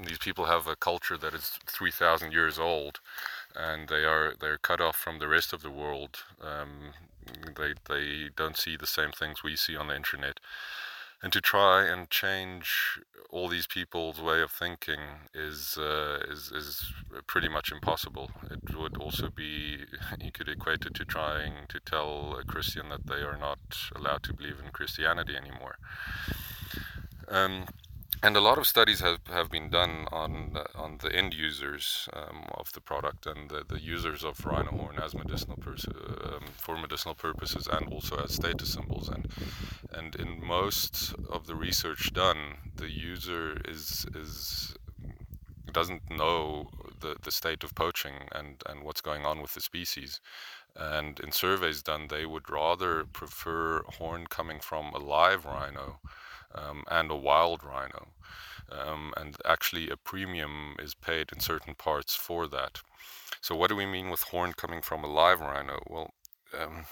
these 0.05 0.17
people 0.17 0.45
have 0.45 0.67
a 0.67 0.75
culture 0.75 1.17
that 1.17 1.33
is 1.33 1.59
3000 1.67 2.31
years 2.31 2.57
old 2.57 2.99
and 3.55 3.87
they 3.87 4.03
are 4.03 4.33
they're 4.39 4.57
cut 4.57 4.81
off 4.81 4.95
from 4.95 5.19
the 5.19 5.27
rest 5.27 5.53
of 5.53 5.61
the 5.61 5.71
world 5.71 6.23
um, 6.41 6.91
they 7.57 7.73
they 7.89 8.29
don't 8.35 8.57
see 8.57 8.75
the 8.75 8.87
same 8.87 9.11
things 9.11 9.43
we 9.43 9.55
see 9.55 9.75
on 9.75 9.87
the 9.87 9.95
internet 9.95 10.39
and 11.23 11.33
to 11.33 11.41
try 11.41 11.85
and 11.85 12.09
change 12.09 12.99
all 13.35 13.49
these 13.49 13.67
people's 13.67 14.21
way 14.21 14.41
of 14.41 14.51
thinking 14.51 14.99
is 15.33 15.77
uh, 15.77 16.19
is 16.29 16.51
is 16.51 16.93
pretty 17.27 17.49
much 17.49 17.71
impossible. 17.71 18.31
It 18.49 18.77
would 18.77 18.97
also 18.97 19.29
be 19.29 19.79
you 20.21 20.31
could 20.31 20.47
equate 20.47 20.85
it 20.85 20.93
to 20.95 21.05
trying 21.05 21.53
to 21.69 21.79
tell 21.79 22.37
a 22.39 22.45
Christian 22.45 22.89
that 22.89 23.07
they 23.07 23.21
are 23.29 23.37
not 23.37 23.59
allowed 23.95 24.23
to 24.23 24.33
believe 24.33 24.59
in 24.63 24.71
Christianity 24.71 25.35
anymore. 25.35 25.77
Um, 27.27 27.65
and 28.25 28.35
a 28.35 28.41
lot 28.41 28.57
of 28.57 28.65
studies 28.65 29.01
have, 29.01 29.19
have 29.27 29.51
been 29.51 29.69
done 29.69 30.07
on 30.11 30.57
uh, 30.57 30.63
on 30.83 30.97
the 31.03 31.15
end 31.15 31.33
users 31.35 32.09
um, 32.13 32.45
of 32.55 32.73
the 32.73 32.81
product 32.81 33.27
and 33.27 33.51
the, 33.51 33.63
the 33.67 33.79
users 33.79 34.23
of 34.23 34.43
rhino 34.43 34.71
horn 34.71 34.97
as 34.97 35.13
medicinal 35.13 35.57
pers- 35.57 35.85
um, 36.23 36.45
for 36.57 36.75
medicinal 36.75 37.13
purposes 37.13 37.67
and 37.67 37.87
also 37.93 38.15
as 38.23 38.33
status 38.33 38.73
symbols. 38.73 39.09
And 39.09 39.27
and 39.93 40.15
in 40.15 40.43
most 40.43 41.13
of 41.29 41.45
the 41.45 41.55
research 41.55 42.13
done 42.13 42.41
the 42.75 42.89
user 42.89 43.61
is 43.63 44.07
is 44.15 44.75
doesn't 45.71 46.09
know 46.09 46.69
the, 47.01 47.17
the 47.21 47.31
state 47.31 47.63
of 47.63 47.75
poaching 47.75 48.15
and, 48.31 48.63
and 48.65 48.83
what's 48.83 49.01
going 49.01 49.25
on 49.25 49.41
with 49.41 49.53
the 49.53 49.61
species. 49.61 50.19
And 50.75 51.19
in 51.19 51.31
surveys 51.31 51.83
done 51.83 52.07
they 52.07 52.25
would 52.25 52.49
rather 52.49 53.05
prefer 53.05 53.83
horn 53.99 54.25
coming 54.27 54.59
from 54.59 54.85
a 54.93 54.99
live 54.99 55.45
rhino 55.45 55.99
and 56.89 57.11
a 57.11 57.15
wild 57.15 57.63
rhino. 57.63 58.07
Um, 58.71 59.13
and 59.15 59.37
actually, 59.45 59.89
a 59.89 59.97
premium 59.97 60.75
is 60.79 60.95
paid 60.95 61.31
in 61.31 61.39
certain 61.39 61.75
parts 61.75 62.15
for 62.15 62.47
that. 62.47 62.81
So, 63.41 63.55
what 63.55 63.69
do 63.69 63.75
we 63.75 63.85
mean 63.85 64.09
with 64.09 64.23
horn 64.23 64.53
coming 64.53 64.81
from 64.81 65.03
a 65.03 65.07
live 65.07 65.39
rhino? 65.39 65.83
Well, 65.87 66.13
um, 66.59 66.85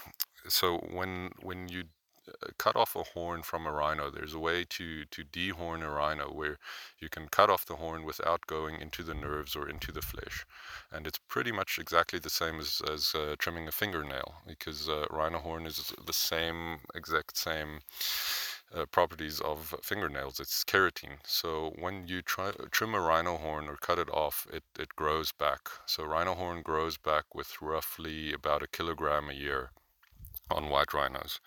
so 0.48 0.78
when 0.78 1.30
when 1.42 1.68
you 1.68 1.84
uh, 2.28 2.48
cut 2.58 2.76
off 2.76 2.96
a 2.96 3.02
horn 3.02 3.42
from 3.42 3.66
a 3.66 3.72
rhino, 3.72 4.10
there's 4.10 4.34
a 4.34 4.38
way 4.38 4.64
to 4.70 5.04
to 5.06 5.24
dehorn 5.24 5.82
a 5.82 5.90
rhino 5.90 6.32
where 6.32 6.58
you 6.98 7.08
can 7.08 7.28
cut 7.28 7.50
off 7.50 7.66
the 7.66 7.76
horn 7.76 8.04
without 8.04 8.46
going 8.46 8.80
into 8.80 9.02
the 9.02 9.14
nerves 9.14 9.56
or 9.56 9.68
into 9.68 9.92
the 9.92 10.02
flesh, 10.02 10.46
and 10.92 11.06
it's 11.06 11.18
pretty 11.28 11.52
much 11.52 11.78
exactly 11.78 12.18
the 12.18 12.30
same 12.30 12.60
as 12.60 12.80
as 12.90 13.14
uh, 13.14 13.34
trimming 13.38 13.68
a 13.68 13.72
fingernail 13.72 14.34
because 14.46 14.88
uh, 14.88 15.06
rhino 15.10 15.38
horn 15.38 15.66
is 15.66 15.92
the 16.06 16.12
same 16.12 16.80
exact 16.94 17.36
same 17.36 17.80
uh, 18.74 18.86
properties 18.86 19.40
of 19.40 19.74
fingernails. 19.82 20.40
It's 20.40 20.64
keratin. 20.64 21.18
So 21.24 21.72
when 21.78 22.06
you 22.08 22.22
try, 22.22 22.52
trim 22.70 22.94
a 22.94 23.00
rhino 23.00 23.36
horn 23.36 23.68
or 23.68 23.76
cut 23.76 23.98
it 23.98 24.10
off, 24.10 24.46
it, 24.52 24.64
it 24.78 24.96
grows 24.96 25.32
back. 25.32 25.68
So 25.86 26.04
rhino 26.04 26.34
horn 26.34 26.62
grows 26.62 26.96
back 26.96 27.34
with 27.34 27.60
roughly 27.60 28.32
about 28.32 28.62
a 28.62 28.68
kilogram 28.68 29.30
a 29.30 29.34
year 29.34 29.70
on 30.50 30.68
white 30.68 30.92
rhinos. 30.92 31.40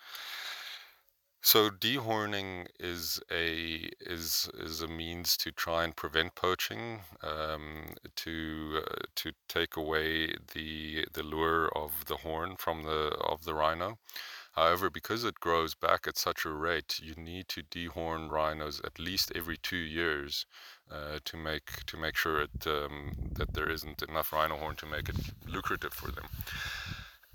So 1.40 1.70
dehorning 1.70 2.66
is 2.80 3.20
a 3.30 3.88
is 4.00 4.50
is 4.58 4.82
a 4.82 4.88
means 4.88 5.36
to 5.38 5.52
try 5.52 5.84
and 5.84 5.94
prevent 5.94 6.34
poaching, 6.34 7.02
um, 7.22 7.94
to 8.16 8.82
uh, 8.84 8.96
to 9.14 9.32
take 9.48 9.76
away 9.76 10.34
the 10.52 11.06
the 11.12 11.22
lure 11.22 11.70
of 11.76 12.06
the 12.06 12.16
horn 12.16 12.56
from 12.56 12.82
the 12.82 13.16
of 13.20 13.44
the 13.44 13.54
rhino. 13.54 13.98
However, 14.58 14.90
because 14.90 15.22
it 15.22 15.38
grows 15.38 15.76
back 15.76 16.08
at 16.08 16.18
such 16.18 16.44
a 16.44 16.50
rate, 16.50 16.98
you 17.00 17.14
need 17.14 17.46
to 17.50 17.62
dehorn 17.62 18.28
rhinos 18.28 18.80
at 18.84 18.98
least 18.98 19.30
every 19.36 19.56
two 19.56 19.76
years 19.76 20.46
uh, 20.90 21.20
to 21.26 21.36
make 21.36 21.86
to 21.86 21.96
make 21.96 22.16
sure 22.16 22.40
it, 22.40 22.66
um, 22.66 23.30
that 23.38 23.54
there 23.54 23.70
isn't 23.70 24.02
enough 24.02 24.32
rhino 24.32 24.56
horn 24.56 24.74
to 24.76 24.86
make 24.86 25.08
it 25.08 25.16
lucrative 25.46 25.94
for 25.94 26.10
them. 26.10 26.26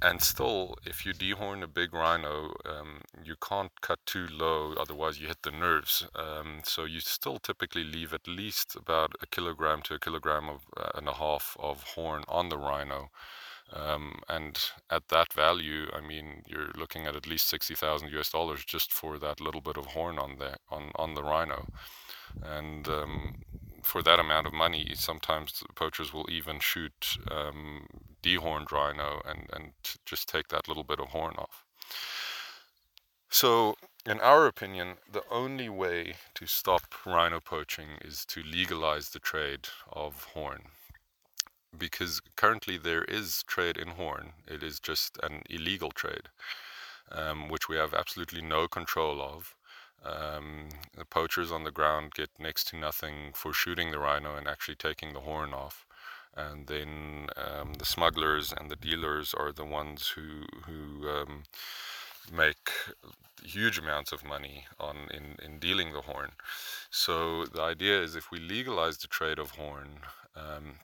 And 0.01 0.21
still, 0.21 0.75
if 0.85 1.05
you 1.05 1.13
dehorn 1.13 1.63
a 1.63 1.67
big 1.67 1.93
rhino, 1.93 2.55
um, 2.65 2.99
you 3.23 3.35
can't 3.49 3.71
cut 3.79 3.99
too 4.05 4.27
low, 4.29 4.73
otherwise 4.73 5.21
you 5.21 5.27
hit 5.27 5.43
the 5.43 5.51
nerves. 5.51 6.05
Um, 6.13 6.59
so 6.65 6.83
you 6.83 6.99
still 6.99 7.39
typically 7.39 7.85
leave 7.85 8.13
at 8.13 8.27
least 8.27 8.75
about 8.75 9.13
a 9.21 9.27
kilogram 9.27 9.81
to 9.83 9.93
a 9.93 9.99
kilogram 9.99 10.49
of, 10.49 10.65
uh, 10.75 10.91
and 10.95 11.07
a 11.07 11.13
half 11.13 11.55
of 11.57 11.83
horn 11.95 12.25
on 12.27 12.49
the 12.49 12.57
rhino. 12.57 13.11
Um, 13.71 14.19
and 14.29 14.59
at 14.89 15.07
that 15.07 15.33
value, 15.33 15.87
I 15.93 16.01
mean, 16.01 16.43
you're 16.45 16.71
looking 16.75 17.07
at 17.07 17.15
at 17.15 17.27
least 17.27 17.47
sixty 17.47 17.75
thousand 17.75 18.09
US 18.11 18.29
dollars 18.29 18.63
just 18.65 18.91
for 18.91 19.17
that 19.19 19.41
little 19.41 19.61
bit 19.61 19.77
of 19.77 19.87
horn 19.87 20.19
on 20.19 20.37
the 20.37 20.57
on 20.69 20.91
on 20.95 21.13
the 21.15 21.23
rhino, 21.23 21.67
and 22.41 22.87
um, 22.87 23.35
for 23.83 24.03
that 24.03 24.19
amount 24.19 24.47
of 24.47 24.53
money, 24.53 24.91
sometimes 24.95 25.63
poachers 25.75 26.13
will 26.13 26.29
even 26.29 26.59
shoot 26.59 27.17
um, 27.31 27.87
dehorned 28.21 28.71
rhino 28.71 29.21
and 29.25 29.49
and 29.53 29.71
just 30.05 30.27
take 30.27 30.49
that 30.49 30.67
little 30.67 30.83
bit 30.83 30.99
of 30.99 31.07
horn 31.09 31.35
off. 31.37 31.63
So, 33.29 33.75
in 34.05 34.19
our 34.19 34.45
opinion, 34.45 34.97
the 35.11 35.23
only 35.31 35.67
way 35.67 36.17
to 36.35 36.45
stop 36.45 36.83
rhino 37.05 37.39
poaching 37.39 37.97
is 38.01 38.25
to 38.27 38.43
legalize 38.43 39.09
the 39.09 39.19
trade 39.19 39.69
of 39.91 40.25
horn 40.35 40.69
because 41.77 42.21
currently 42.35 42.77
there 42.77 43.03
is 43.03 43.43
trade 43.47 43.77
in 43.77 43.89
horn. 43.89 44.33
It 44.47 44.63
is 44.63 44.79
just 44.79 45.17
an 45.23 45.41
illegal 45.49 45.91
trade, 45.91 46.29
um, 47.11 47.49
which 47.49 47.67
we 47.69 47.75
have 47.77 47.93
absolutely 47.93 48.41
no 48.41 48.67
control 48.67 49.21
of. 49.21 49.55
Um, 50.05 50.69
the 50.97 51.05
poachers 51.05 51.51
on 51.51 51.63
the 51.63 51.71
ground 51.71 52.13
get 52.13 52.29
next 52.37 52.67
to 52.69 52.77
nothing 52.77 53.31
for 53.33 53.53
shooting 53.53 53.91
the 53.91 53.99
rhino 53.99 54.35
and 54.35 54.47
actually 54.47 54.75
taking 54.75 55.13
the 55.13 55.21
horn 55.21 55.53
off. 55.53 55.85
And 56.35 56.67
then 56.67 57.27
um, 57.37 57.75
the 57.75 57.85
smugglers 57.85 58.51
and 58.51 58.69
the 58.69 58.75
dealers 58.75 59.33
are 59.33 59.51
the 59.51 59.65
ones 59.65 60.09
who 60.15 60.45
who 60.65 61.07
um, 61.07 61.43
make 62.31 62.71
huge 63.43 63.77
amounts 63.77 64.11
of 64.11 64.25
money 64.25 64.65
on 64.79 65.09
in, 65.13 65.35
in 65.45 65.59
dealing 65.59 65.93
the 65.93 66.01
horn. 66.01 66.31
So 66.89 67.45
the 67.45 67.61
idea 67.61 68.01
is 68.01 68.15
if 68.15 68.31
we 68.31 68.39
legalize 68.39 68.97
the 68.97 69.07
trade 69.07 69.39
of 69.39 69.51
horn, 69.51 69.99
um, 70.35 70.79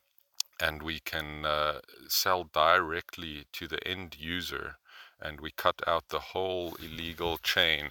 and 0.62 0.84
we 0.84 1.00
can 1.00 1.46
uh, 1.46 1.80
sell 2.08 2.44
directly 2.44 3.46
to 3.54 3.68
the 3.68 3.86
end 3.88 4.18
user 4.20 4.78
and 5.22 5.42
we 5.42 5.52
cut 5.52 5.82
out 5.88 6.10
the 6.10 6.20
whole 6.20 6.76
illegal 6.82 7.38
chain 7.38 7.90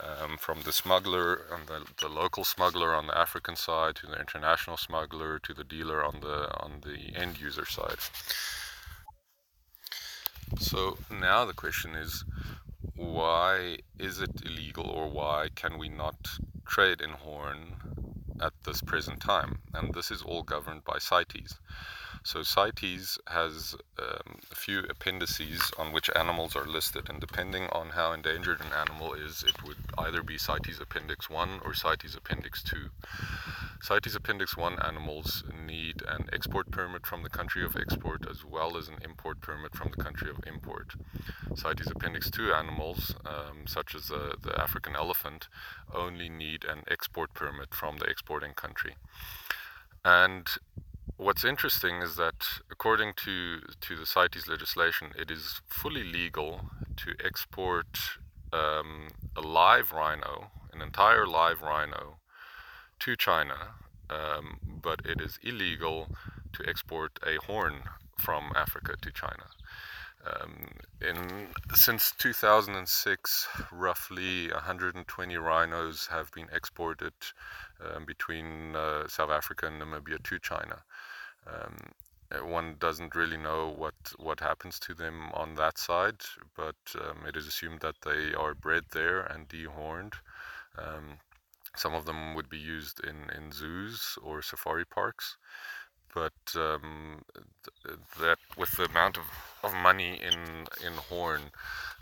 um, 0.00 0.36
from 0.38 0.62
the 0.62 0.72
smuggler 0.72 1.46
and 1.52 1.66
the, 1.66 1.84
the 2.00 2.08
local 2.08 2.44
smuggler 2.44 2.94
on 2.94 3.06
the 3.06 3.16
African 3.16 3.56
side 3.56 3.96
to 3.96 4.06
the 4.06 4.18
international 4.18 4.76
smuggler 4.76 5.38
to 5.38 5.54
the 5.54 5.64
dealer 5.64 6.04
on 6.04 6.20
the 6.20 6.50
on 6.58 6.80
the 6.82 7.14
end 7.18 7.40
user 7.40 7.66
side. 7.66 7.98
So 10.58 10.98
now 11.10 11.44
the 11.44 11.52
question 11.52 11.94
is 11.94 12.24
why 12.96 13.78
is 13.98 14.20
it 14.20 14.42
illegal 14.44 14.88
or 14.88 15.08
why 15.08 15.48
can 15.54 15.78
we 15.78 15.88
not 15.88 16.38
trade 16.66 17.00
in 17.00 17.10
horn 17.10 17.76
at 18.40 18.52
this 18.64 18.82
present 18.82 19.20
time? 19.20 19.58
And 19.74 19.94
this 19.94 20.10
is 20.10 20.22
all 20.22 20.42
governed 20.42 20.84
by 20.84 20.98
CITES. 20.98 21.58
So 22.24 22.44
CITES 22.44 23.18
has 23.26 23.74
um, 23.98 24.38
a 24.50 24.54
few 24.54 24.84
appendices 24.88 25.72
on 25.76 25.92
which 25.92 26.08
animals 26.14 26.54
are 26.54 26.66
listed, 26.66 27.10
and 27.10 27.18
depending 27.18 27.64
on 27.72 27.90
how 27.90 28.12
endangered 28.12 28.60
an 28.60 28.72
animal 28.72 29.12
is, 29.14 29.42
it 29.42 29.64
would 29.64 29.78
either 29.98 30.22
be 30.22 30.38
CITES 30.38 30.80
Appendix 30.80 31.28
1 31.28 31.60
or 31.64 31.74
CITES 31.74 32.14
Appendix 32.14 32.62
2. 32.62 32.90
CITES 33.80 34.14
Appendix 34.14 34.56
1 34.56 34.80
animals 34.82 35.42
need 35.66 36.02
an 36.06 36.28
export 36.32 36.70
permit 36.70 37.04
from 37.04 37.24
the 37.24 37.28
country 37.28 37.64
of 37.64 37.76
export 37.76 38.24
as 38.30 38.44
well 38.44 38.76
as 38.76 38.86
an 38.86 38.98
import 39.02 39.40
permit 39.40 39.74
from 39.74 39.90
the 39.90 40.02
country 40.02 40.30
of 40.30 40.38
import. 40.46 40.94
CITES 41.56 41.90
Appendix 41.90 42.30
2 42.30 42.52
animals, 42.52 43.16
um, 43.26 43.66
such 43.66 43.96
as 43.96 44.06
the, 44.06 44.36
the 44.40 44.56
African 44.60 44.94
elephant, 44.94 45.48
only 45.92 46.28
need 46.28 46.64
an 46.64 46.84
export 46.88 47.34
permit 47.34 47.74
from 47.74 47.96
the 47.96 48.04
exporting 48.04 48.52
country. 48.54 48.94
And 50.04 50.46
What's 51.16 51.44
interesting 51.44 52.02
is 52.02 52.16
that 52.16 52.46
according 52.70 53.14
to, 53.24 53.60
to 53.80 53.96
the 53.96 54.06
CITES 54.06 54.48
legislation, 54.48 55.12
it 55.16 55.30
is 55.30 55.60
fully 55.66 56.04
legal 56.04 56.70
to 56.96 57.14
export 57.24 57.98
um, 58.52 59.08
a 59.36 59.40
live 59.40 59.92
rhino, 59.92 60.50
an 60.72 60.82
entire 60.82 61.26
live 61.26 61.62
rhino, 61.62 62.16
to 63.00 63.16
China, 63.16 63.74
um, 64.10 64.58
but 64.82 65.00
it 65.04 65.20
is 65.20 65.38
illegal 65.42 66.08
to 66.52 66.68
export 66.68 67.18
a 67.26 67.36
horn 67.46 67.82
from 68.18 68.52
Africa 68.54 68.94
to 69.00 69.10
China. 69.10 69.46
Um, 70.24 70.68
in 71.00 71.48
since 71.74 72.12
2006, 72.18 73.48
roughly 73.72 74.52
120 74.52 75.36
rhinos 75.36 76.06
have 76.06 76.30
been 76.30 76.48
exported 76.52 77.12
um, 77.84 78.04
between 78.04 78.76
uh, 78.76 79.08
South 79.08 79.30
Africa 79.30 79.66
and 79.66 79.82
Namibia 79.82 80.22
to 80.22 80.38
China. 80.38 80.84
Um, 81.46 81.76
uh, 82.30 82.46
one 82.46 82.76
doesn't 82.78 83.16
really 83.16 83.36
know 83.36 83.74
what 83.76 83.94
what 84.16 84.40
happens 84.40 84.78
to 84.80 84.94
them 84.94 85.30
on 85.34 85.56
that 85.56 85.76
side, 85.76 86.22
but 86.56 86.76
um, 87.00 87.26
it 87.26 87.36
is 87.36 87.46
assumed 87.48 87.80
that 87.80 88.00
they 88.02 88.32
are 88.32 88.54
bred 88.54 88.84
there 88.92 89.22
and 89.22 89.48
dehorned. 89.48 90.14
Um, 90.78 91.18
some 91.74 91.94
of 91.94 92.04
them 92.04 92.34
would 92.34 92.48
be 92.48 92.58
used 92.58 93.00
in, 93.00 93.30
in 93.34 93.50
zoos 93.50 94.18
or 94.22 94.42
safari 94.42 94.84
parks, 94.84 95.36
but 96.14 96.32
um, 96.56 97.22
th- 97.64 97.98
that 98.20 98.38
with 98.56 98.76
the 98.76 98.84
amount 98.84 99.16
of, 99.16 99.24
of 99.62 99.74
money 99.74 100.20
in 100.22 100.66
in 100.86 100.94
horn, 101.08 101.40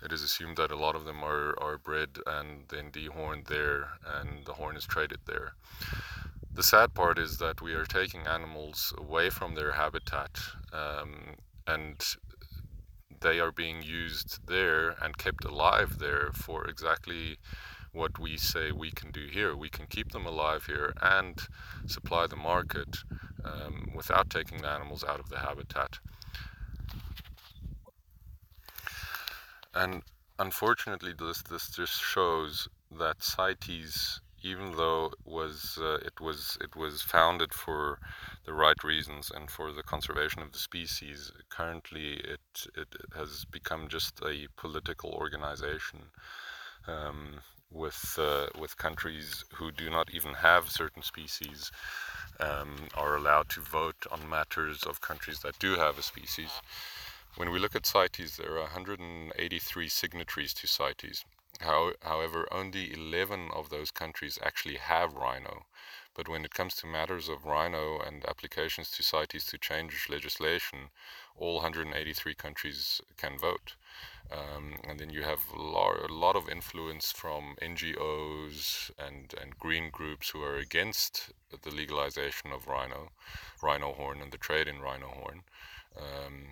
it 0.04 0.12
is 0.12 0.22
assumed 0.22 0.56
that 0.56 0.70
a 0.70 0.76
lot 0.76 0.94
of 0.94 1.04
them 1.04 1.22
are, 1.22 1.54
are 1.62 1.78
bred 1.78 2.18
and 2.26 2.64
then 2.68 2.90
dehorned 2.90 3.46
there, 3.46 3.90
and 4.06 4.44
the 4.46 4.54
horn 4.54 4.76
is 4.76 4.84
traded 4.84 5.20
there 5.26 5.54
the 6.52 6.62
sad 6.62 6.94
part 6.94 7.18
is 7.18 7.38
that 7.38 7.62
we 7.62 7.74
are 7.74 7.84
taking 7.84 8.26
animals 8.26 8.92
away 8.98 9.30
from 9.30 9.54
their 9.54 9.72
habitat 9.72 10.38
um, 10.72 11.36
and 11.66 12.16
they 13.20 13.38
are 13.38 13.52
being 13.52 13.82
used 13.82 14.46
there 14.46 14.96
and 15.02 15.16
kept 15.18 15.44
alive 15.44 15.98
there 15.98 16.30
for 16.32 16.66
exactly 16.66 17.38
what 17.92 18.18
we 18.18 18.36
say 18.36 18.72
we 18.72 18.90
can 18.90 19.10
do 19.10 19.26
here. 19.26 19.56
We 19.56 19.68
can 19.68 19.86
keep 19.86 20.12
them 20.12 20.26
alive 20.26 20.66
here 20.66 20.94
and 21.02 21.38
supply 21.86 22.26
the 22.26 22.36
market 22.36 22.98
um, 23.44 23.90
without 23.94 24.30
taking 24.30 24.62
the 24.62 24.68
animals 24.68 25.04
out 25.04 25.20
of 25.20 25.28
the 25.28 25.38
habitat. 25.38 25.98
And 29.74 30.02
unfortunately, 30.38 31.12
this 31.16 31.42
this 31.42 31.70
just 31.70 32.02
shows 32.02 32.68
that 32.98 33.22
CITES, 33.22 34.20
even 34.42 34.76
though 34.76 35.06
it 35.06 35.18
was 35.24 35.78
uh, 35.80 35.98
it 36.04 36.20
was 36.20 36.58
it 36.60 36.74
was 36.74 37.02
founded 37.02 37.54
for 37.54 38.00
the 38.46 38.52
right 38.52 38.82
reasons 38.82 39.30
and 39.30 39.50
for 39.50 39.72
the 39.72 39.82
conservation 39.82 40.42
of 40.42 40.52
the 40.52 40.58
species, 40.58 41.30
currently 41.50 42.14
it 42.14 42.66
it 42.74 42.88
has 43.14 43.44
become 43.44 43.88
just 43.88 44.20
a 44.22 44.48
political 44.56 45.10
organization. 45.12 46.00
Um, 46.88 47.40
with 47.72 48.18
uh, 48.18 48.46
with 48.58 48.76
countries 48.76 49.44
who 49.54 49.70
do 49.70 49.90
not 49.90 50.12
even 50.12 50.34
have 50.34 50.70
certain 50.70 51.02
species 51.02 51.70
um, 52.40 52.88
are 52.94 53.16
allowed 53.16 53.48
to 53.50 53.60
vote 53.60 54.06
on 54.10 54.28
matters 54.28 54.84
of 54.84 55.00
countries 55.00 55.40
that 55.40 55.58
do 55.58 55.76
have 55.76 55.98
a 55.98 56.02
species. 56.02 56.50
When 57.36 57.50
we 57.50 57.58
look 57.58 57.76
at 57.76 57.86
CITES, 57.86 58.36
there 58.36 58.56
are 58.56 58.62
183 58.62 59.88
signatories 59.88 60.52
to 60.54 60.66
CITES. 60.66 61.24
How, 61.60 61.92
however, 62.02 62.48
only 62.50 62.92
11 62.92 63.50
of 63.54 63.70
those 63.70 63.90
countries 63.90 64.38
actually 64.42 64.76
have 64.76 65.14
rhino. 65.14 65.64
But 66.20 66.28
when 66.28 66.44
it 66.44 66.52
comes 66.52 66.74
to 66.74 66.86
matters 66.86 67.30
of 67.30 67.46
rhino 67.46 67.98
and 67.98 68.26
applications 68.28 68.90
to 68.90 69.02
CITES 69.02 69.46
to 69.46 69.56
change 69.56 70.06
legislation, 70.10 70.90
all 71.34 71.54
183 71.54 72.34
countries 72.34 73.00
can 73.16 73.38
vote. 73.38 73.76
Um, 74.30 74.74
and 74.86 75.00
then 75.00 75.08
you 75.08 75.22
have 75.22 75.40
a 75.50 76.12
lot 76.12 76.36
of 76.36 76.50
influence 76.50 77.10
from 77.10 77.56
NGOs 77.62 78.90
and, 78.98 79.32
and 79.40 79.58
green 79.58 79.88
groups 79.88 80.28
who 80.28 80.42
are 80.42 80.58
against 80.58 81.30
the 81.62 81.70
legalization 81.70 82.52
of 82.52 82.68
rhino, 82.68 83.12
rhino 83.62 83.94
horn, 83.94 84.20
and 84.20 84.30
the 84.30 84.36
trade 84.36 84.68
in 84.68 84.82
rhino 84.82 85.06
horn. 85.06 85.44
Um, 85.96 86.48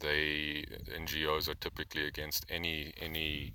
they 0.00 0.64
NGOs 0.94 1.48
are 1.48 1.54
typically 1.54 2.06
against 2.06 2.46
any 2.48 2.92
any 3.00 3.52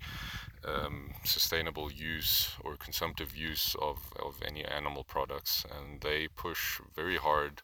um, 0.66 1.12
sustainable 1.24 1.92
use 1.92 2.52
or 2.64 2.78
consumptive 2.78 3.36
use 3.36 3.76
of, 3.82 3.98
of 4.22 4.42
any 4.46 4.64
animal 4.64 5.04
products, 5.04 5.66
and 5.78 6.02
they 6.02 6.28
push 6.28 6.80
very 6.96 7.18
hard 7.18 7.62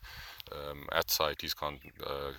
um, 0.51 0.87
at 0.91 1.09
CITES 1.09 1.53
con- 1.53 1.79
uh, 2.05 2.31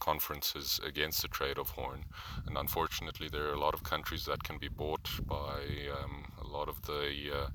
conferences 0.00 0.80
against 0.86 1.22
the 1.22 1.28
trade 1.28 1.58
of 1.58 1.70
horn. 1.70 2.04
And 2.46 2.56
unfortunately, 2.56 3.28
there 3.28 3.46
are 3.48 3.54
a 3.54 3.60
lot 3.60 3.74
of 3.74 3.82
countries 3.82 4.24
that 4.26 4.42
can 4.42 4.58
be 4.58 4.68
bought 4.68 5.08
by 5.26 5.60
um, 5.98 6.32
a 6.40 6.46
lot 6.46 6.68
of 6.68 6.82
the 6.82 7.30
uh, 7.32 7.48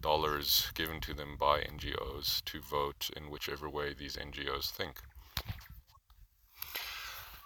dollars 0.00 0.70
given 0.74 1.00
to 1.00 1.14
them 1.14 1.36
by 1.38 1.60
NGOs 1.60 2.44
to 2.44 2.60
vote 2.60 3.10
in 3.16 3.30
whichever 3.30 3.68
way 3.68 3.94
these 3.94 4.16
NGOs 4.16 4.70
think. 4.70 5.02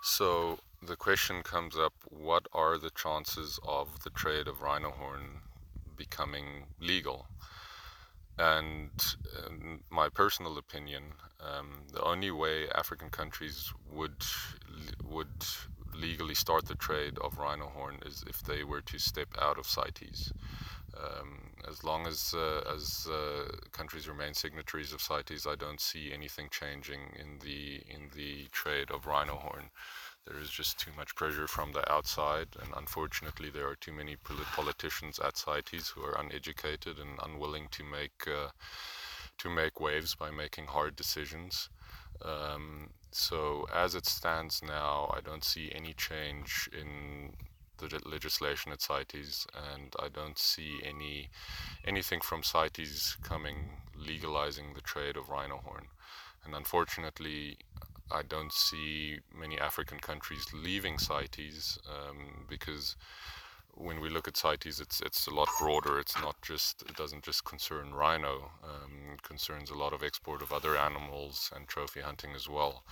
So 0.03 0.61
the 0.83 0.97
question 0.97 1.43
comes 1.43 1.77
up 1.77 1.93
what 2.09 2.47
are 2.53 2.79
the 2.79 2.91
chances 2.91 3.61
of 3.63 4.03
the 4.03 4.11
trade 4.11 4.49
of 4.49 4.63
rhino 4.63 4.91
horn 4.91 5.43
becoming 5.95 6.65
legal? 6.81 7.27
And 8.39 8.91
in 9.47 9.81
my 9.91 10.09
personal 10.09 10.57
opinion, 10.57 11.13
um, 11.39 11.83
the 11.93 12.03
only 12.03 12.31
way 12.31 12.69
African 12.71 13.11
countries 13.11 13.73
would 13.93 14.25
would 15.05 15.45
legally 15.95 16.35
start 16.35 16.67
the 16.67 16.75
trade 16.75 17.19
of 17.19 17.37
rhino 17.37 17.67
horn 17.67 17.99
is 18.07 18.25
if 18.27 18.43
they 18.43 18.65
were 18.65 18.81
to 18.81 18.99
step 18.99 19.29
out 19.39 19.59
of 19.59 19.67
CITES. 19.67 20.33
Um, 20.97 21.53
as 21.69 21.85
long 21.85 22.07
as 22.07 22.35
uh, 22.37 22.63
as 22.75 23.07
uh, 23.11 23.51
countries 23.73 24.09
remain 24.09 24.35
signatories 24.35 24.93
of 24.93 25.01
CITES, 25.01 25.47
I 25.47 25.55
don't 25.55 25.81
see 25.81 26.13
anything 26.13 26.49
changing 26.51 27.01
in 27.19 27.39
the 27.39 27.83
in 27.89 28.11
the 28.15 28.49
trade 28.53 28.91
of 28.91 29.07
rhino 29.07 29.37
horn. 29.37 29.71
There 30.27 30.39
is 30.39 30.51
just 30.51 30.79
too 30.79 30.91
much 30.97 31.15
pressure 31.15 31.47
from 31.47 31.73
the 31.73 31.91
outside, 31.91 32.49
and 32.61 32.73
unfortunately, 32.77 33.51
there 33.51 33.69
are 33.69 33.77
too 33.77 33.93
many 33.93 34.17
politicians 34.17 35.19
at 35.19 35.37
CITES 35.37 35.89
who 35.91 36.03
are 36.03 36.19
uneducated 36.19 36.99
and 36.99 37.19
unwilling 37.23 37.69
to 37.71 37.85
make 37.85 38.27
uh, 38.27 38.51
to 39.39 39.49
make 39.49 39.81
waves 39.81 40.15
by 40.15 40.31
making 40.31 40.67
hard 40.67 40.97
decisions. 40.97 41.71
Um, 42.23 42.91
so 43.13 43.67
as 43.75 43.95
it 43.95 44.07
stands 44.07 44.63
now, 44.63 45.13
I 45.17 45.21
don't 45.21 45.45
see 45.45 45.73
any 45.75 45.95
change 45.95 46.69
in 46.73 47.33
the 47.89 48.01
legislation 48.09 48.73
at 48.73 48.83
CITES, 48.83 49.47
and 49.73 49.95
I 49.99 50.09
don't 50.09 50.39
see 50.39 50.81
any 50.85 51.31
anything 51.87 52.21
from 52.21 52.43
CITES 52.43 53.17
coming 53.23 53.71
legalizing 53.97 54.75
the 54.75 54.81
trade 54.81 55.17
of 55.17 55.29
rhino 55.29 55.59
horn. 55.59 55.87
And 56.45 56.55
unfortunately, 56.55 57.59
I 58.11 58.23
don't 58.23 58.53
see 58.53 59.21
many 59.35 59.59
African 59.59 59.99
countries 59.99 60.47
leaving 60.53 60.99
CITES 60.99 61.79
um, 61.89 62.47
because 62.49 62.97
when 63.75 64.01
we 64.01 64.11
look 64.11 64.29
at 64.29 64.37
CITES, 64.37 64.81
it's 64.81 65.01
it's 65.01 65.27
a 65.27 65.35
lot 65.35 65.49
broader. 65.59 65.99
It's 65.99 66.19
not 66.21 66.41
just 66.43 66.83
it 66.83 66.97
doesn't 66.97 67.25
just 67.25 67.45
concern 67.45 67.95
rhino. 67.95 68.51
Um, 68.65 69.15
it 69.15 69.23
concerns 69.23 69.71
a 69.71 69.79
lot 69.79 69.93
of 69.93 70.03
export 70.03 70.43
of 70.43 70.53
other 70.53 70.77
animals 70.77 71.51
and 71.55 71.69
trophy 71.69 72.01
hunting 72.01 72.33
as 72.35 72.49
well. 72.49 72.85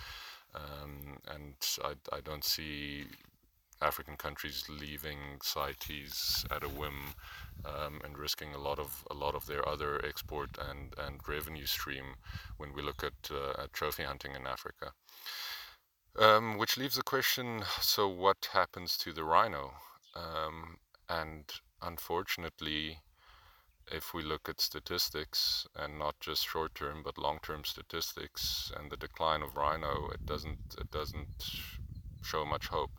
Um, 0.54 1.18
and 1.26 1.54
I, 1.84 2.16
I 2.16 2.20
don't 2.20 2.44
see 2.44 3.04
African 3.80 4.16
countries 4.16 4.64
leaving 4.68 5.38
CITES 5.42 6.44
at 6.50 6.64
a 6.64 6.68
whim 6.68 7.14
um, 7.64 8.00
and 8.04 8.18
risking 8.18 8.54
a 8.54 8.58
lot 8.58 8.78
of 8.78 9.04
a 9.10 9.14
lot 9.14 9.34
of 9.34 9.46
their 9.46 9.66
other 9.68 10.04
export 10.04 10.50
and, 10.58 10.94
and 10.98 11.20
revenue 11.26 11.66
stream 11.66 12.16
when 12.56 12.72
we 12.72 12.82
look 12.82 13.04
at, 13.04 13.30
uh, 13.30 13.62
at 13.62 13.72
trophy 13.72 14.02
hunting 14.02 14.34
in 14.34 14.46
Africa. 14.46 14.92
Um, 16.18 16.58
which 16.58 16.76
leaves 16.76 16.96
the 16.96 17.02
question: 17.02 17.62
so 17.80 18.08
what 18.08 18.48
happens 18.52 18.96
to 18.98 19.12
the 19.12 19.24
rhino? 19.24 19.74
Um, 20.16 20.78
and 21.08 21.44
unfortunately, 21.80 22.98
if 23.90 24.12
we 24.12 24.22
look 24.22 24.48
at 24.48 24.60
statistics 24.60 25.66
and 25.76 25.98
not 25.98 26.18
just 26.20 26.46
short-term 26.46 27.02
but 27.04 27.16
long-term 27.16 27.64
statistics 27.64 28.72
and 28.76 28.90
the 28.90 28.96
decline 28.96 29.42
of 29.42 29.56
rhino, 29.56 30.10
it 30.12 30.26
doesn't 30.26 30.76
it 30.78 30.90
doesn't 30.90 31.44
show 32.22 32.44
much 32.44 32.66
hope. 32.66 32.90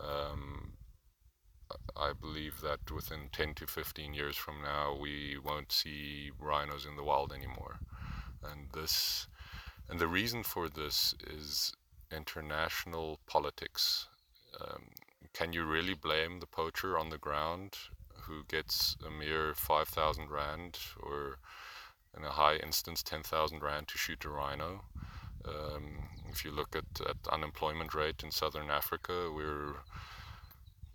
Um, 0.00 0.72
I 1.96 2.12
believe 2.12 2.60
that 2.60 2.90
within 2.90 3.28
10 3.32 3.54
to 3.54 3.66
15 3.66 4.14
years 4.14 4.36
from 4.36 4.62
now, 4.62 4.96
we 4.98 5.36
won't 5.36 5.72
see 5.72 6.30
rhinos 6.38 6.86
in 6.86 6.96
the 6.96 7.02
wild 7.02 7.32
anymore, 7.32 7.80
and 8.42 8.68
this 8.72 9.26
and 9.88 9.98
the 9.98 10.06
reason 10.06 10.42
for 10.42 10.68
this 10.68 11.14
is 11.26 11.72
international 12.12 13.20
politics. 13.26 14.06
Um, 14.60 14.90
can 15.32 15.52
you 15.52 15.64
really 15.64 15.94
blame 15.94 16.40
the 16.40 16.46
poacher 16.46 16.98
on 16.98 17.10
the 17.10 17.18
ground 17.18 17.76
who 18.22 18.44
gets 18.44 18.96
a 19.06 19.10
mere 19.10 19.54
5,000 19.54 20.30
rand 20.30 20.78
or 21.00 21.38
in 22.16 22.24
a 22.24 22.30
high 22.30 22.56
instance 22.56 23.02
10,000 23.02 23.62
rand 23.62 23.88
to 23.88 23.98
shoot 23.98 24.24
a 24.24 24.28
rhino? 24.28 24.84
Um, 25.44 26.08
if 26.30 26.44
you 26.44 26.50
look 26.50 26.76
at, 26.76 27.06
at 27.06 27.16
unemployment 27.32 27.94
rate 27.94 28.22
in 28.22 28.30
southern 28.30 28.70
Africa, 28.70 29.30
we're 29.34 29.76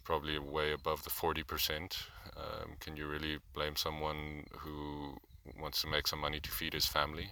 probably 0.03 0.37
way 0.37 0.73
above 0.73 1.03
the 1.03 1.09
40%. 1.09 1.95
Um, 2.35 2.75
can 2.79 2.95
you 2.97 3.07
really 3.07 3.39
blame 3.53 3.75
someone 3.75 4.45
who 4.59 5.17
wants 5.59 5.81
to 5.81 5.87
make 5.87 6.07
some 6.07 6.19
money 6.19 6.39
to 6.39 6.51
feed 6.51 6.73
his 6.73 6.85
family? 6.85 7.31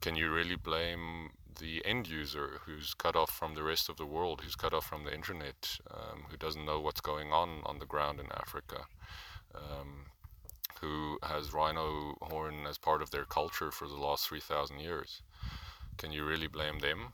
Can 0.00 0.16
you 0.16 0.32
really 0.32 0.56
blame 0.56 1.30
the 1.58 1.84
end 1.84 2.08
user 2.08 2.60
who's 2.66 2.94
cut 2.94 3.16
off 3.16 3.30
from 3.30 3.54
the 3.54 3.62
rest 3.62 3.88
of 3.88 3.96
the 3.96 4.06
world, 4.06 4.40
who's 4.42 4.56
cut 4.56 4.74
off 4.74 4.86
from 4.86 5.04
the 5.04 5.14
internet, 5.14 5.78
um, 5.90 6.24
who 6.28 6.36
doesn't 6.36 6.66
know 6.66 6.80
what's 6.80 7.00
going 7.00 7.32
on 7.32 7.60
on 7.64 7.78
the 7.78 7.86
ground 7.86 8.20
in 8.20 8.26
Africa, 8.32 8.84
um, 9.54 10.06
who 10.80 11.18
has 11.22 11.54
rhino 11.54 12.16
horn 12.22 12.66
as 12.68 12.78
part 12.78 13.02
of 13.02 13.10
their 13.10 13.24
culture 13.24 13.70
for 13.70 13.86
the 13.86 13.94
last 13.94 14.28
3,000 14.28 14.80
years. 14.80 15.22
Can 15.96 16.12
you 16.12 16.24
really 16.24 16.46
blame 16.46 16.80
them? 16.80 17.12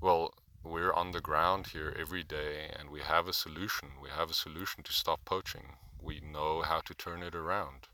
Well, 0.00 0.34
we're 0.62 0.92
on 0.92 1.12
the 1.12 1.20
ground 1.20 1.68
here 1.68 1.94
every 1.98 2.22
day 2.22 2.70
and 2.78 2.90
we 2.90 3.00
have 3.00 3.28
a 3.28 3.32
solution. 3.32 3.88
We 4.02 4.10
have 4.10 4.30
a 4.30 4.34
solution 4.34 4.82
to 4.84 4.92
stop 4.92 5.24
poaching. 5.24 5.76
We 6.00 6.20
know 6.20 6.62
how 6.62 6.80
to 6.80 6.94
turn 6.94 7.22
it 7.22 7.34
around. 7.34 7.88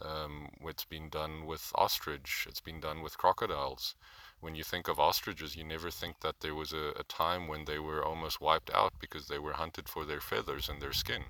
Um, 0.00 0.48
it's 0.62 0.84
been 0.84 1.08
done 1.08 1.46
with 1.46 1.72
ostrich, 1.74 2.46
it's 2.48 2.60
been 2.60 2.80
done 2.80 3.02
with 3.02 3.18
crocodiles 3.18 3.94
when 4.40 4.54
you 4.54 4.64
think 4.64 4.88
of 4.88 4.98
ostriches, 4.98 5.54
you 5.54 5.64
never 5.64 5.90
think 5.90 6.20
that 6.20 6.40
there 6.40 6.54
was 6.54 6.72
a, 6.72 6.92
a, 6.98 7.02
time 7.04 7.46
when 7.46 7.66
they 7.66 7.78
were 7.78 8.02
almost 8.02 8.40
wiped 8.40 8.70
out 8.70 8.94
because 8.98 9.28
they 9.28 9.38
were 9.38 9.52
hunted 9.52 9.88
for 9.88 10.04
their 10.04 10.20
feathers 10.20 10.68
and 10.68 10.80
their 10.80 10.92
skin. 10.92 11.24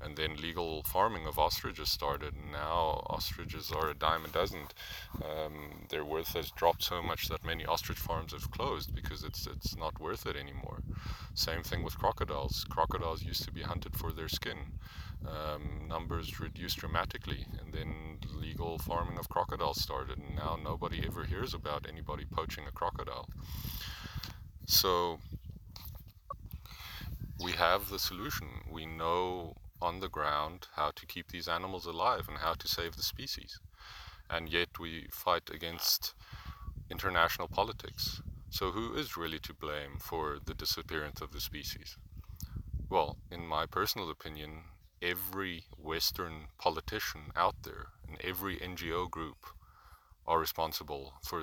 And 0.00 0.16
then 0.16 0.36
legal 0.36 0.82
farming 0.84 1.26
of 1.26 1.38
ostriches 1.38 1.90
started. 1.90 2.34
And 2.34 2.52
now 2.52 3.02
ostriches 3.08 3.70
are 3.72 3.90
a 3.90 3.94
dime 3.94 4.24
a 4.24 4.28
dozen. 4.28 4.68
Um, 5.16 5.86
their 5.88 6.04
worth 6.04 6.34
has 6.34 6.50
dropped 6.50 6.82
so 6.82 7.02
much 7.02 7.28
that 7.28 7.44
many 7.44 7.64
ostrich 7.66 7.98
farms 7.98 8.32
have 8.32 8.50
closed 8.50 8.94
because 8.94 9.24
it's 9.24 9.46
it's 9.46 9.76
not 9.76 10.00
worth 10.00 10.26
it 10.26 10.36
anymore. 10.36 10.82
Same 11.34 11.62
thing 11.62 11.82
with 11.82 11.98
crocodiles. 11.98 12.64
Crocodiles 12.68 13.22
used 13.22 13.44
to 13.44 13.52
be 13.52 13.62
hunted 13.62 13.96
for 13.96 14.12
their 14.12 14.28
skin. 14.28 14.58
Um, 15.26 15.88
numbers 15.88 16.38
reduced 16.38 16.78
dramatically, 16.78 17.44
and 17.60 17.72
then 17.72 18.18
legal 18.32 18.78
farming 18.78 19.18
of 19.18 19.28
crocodiles 19.28 19.80
started. 19.80 20.18
And 20.18 20.36
now 20.36 20.56
nobody 20.62 21.02
ever 21.04 21.24
hears 21.24 21.54
about 21.54 21.86
anybody 21.88 22.24
poaching 22.24 22.64
a 22.68 22.72
crocodile. 22.72 23.28
So 24.66 25.18
we 27.42 27.52
have 27.52 27.88
the 27.88 27.98
solution. 27.98 28.48
We 28.70 28.86
know 28.86 29.56
on 29.80 30.00
the 30.00 30.08
ground 30.08 30.66
how 30.74 30.90
to 30.94 31.06
keep 31.06 31.28
these 31.28 31.48
animals 31.48 31.86
alive 31.86 32.28
and 32.28 32.38
how 32.38 32.54
to 32.54 32.68
save 32.68 32.96
the 32.96 33.02
species. 33.02 33.60
And 34.30 34.48
yet 34.48 34.78
we 34.78 35.08
fight 35.10 35.50
against 35.50 36.14
international 36.90 37.48
politics. 37.48 38.20
So 38.50 38.70
who 38.70 38.94
is 38.94 39.16
really 39.16 39.38
to 39.40 39.54
blame 39.54 39.98
for 40.00 40.38
the 40.44 40.54
disappearance 40.54 41.20
of 41.20 41.32
the 41.32 41.40
species? 41.40 41.96
Well, 42.90 43.18
in 43.30 43.46
my 43.46 43.66
personal 43.66 44.10
opinion, 44.10 44.64
every 45.02 45.64
Western 45.76 46.48
politician 46.58 47.30
out 47.36 47.62
there 47.62 47.88
and 48.06 48.18
every 48.22 48.56
NGO 48.56 49.10
group 49.10 49.46
are 50.26 50.38
responsible 50.38 51.14
for 51.22 51.42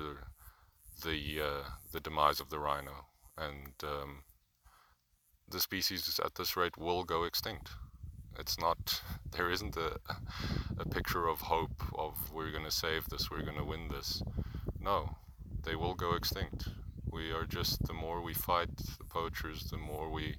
the 1.02 1.40
uh, 1.40 1.68
the 1.92 2.00
demise 2.00 2.40
of 2.40 2.50
the 2.50 2.58
rhino, 2.58 3.06
and 3.36 3.72
um, 3.82 4.22
the 5.48 5.60
species 5.60 6.18
at 6.24 6.34
this 6.34 6.56
rate 6.56 6.78
will 6.78 7.04
go 7.04 7.24
extinct. 7.24 7.70
It's 8.38 8.58
not, 8.58 9.02
there 9.32 9.50
isn't 9.50 9.76
a, 9.76 9.98
a 10.78 10.88
picture 10.88 11.26
of 11.26 11.40
hope 11.40 11.82
of 11.94 12.32
we're 12.32 12.52
going 12.52 12.64
to 12.64 12.70
save 12.70 13.06
this, 13.06 13.30
we're 13.30 13.42
going 13.42 13.58
to 13.58 13.64
win 13.64 13.88
this. 13.88 14.22
No, 14.80 15.16
they 15.64 15.74
will 15.74 15.94
go 15.94 16.14
extinct. 16.14 16.68
We 17.10 17.32
are 17.32 17.46
just, 17.46 17.86
the 17.86 17.94
more 17.94 18.20
we 18.20 18.34
fight 18.34 18.76
the 18.76 19.04
poachers, 19.04 19.64
the 19.70 19.78
more 19.78 20.10
we 20.10 20.36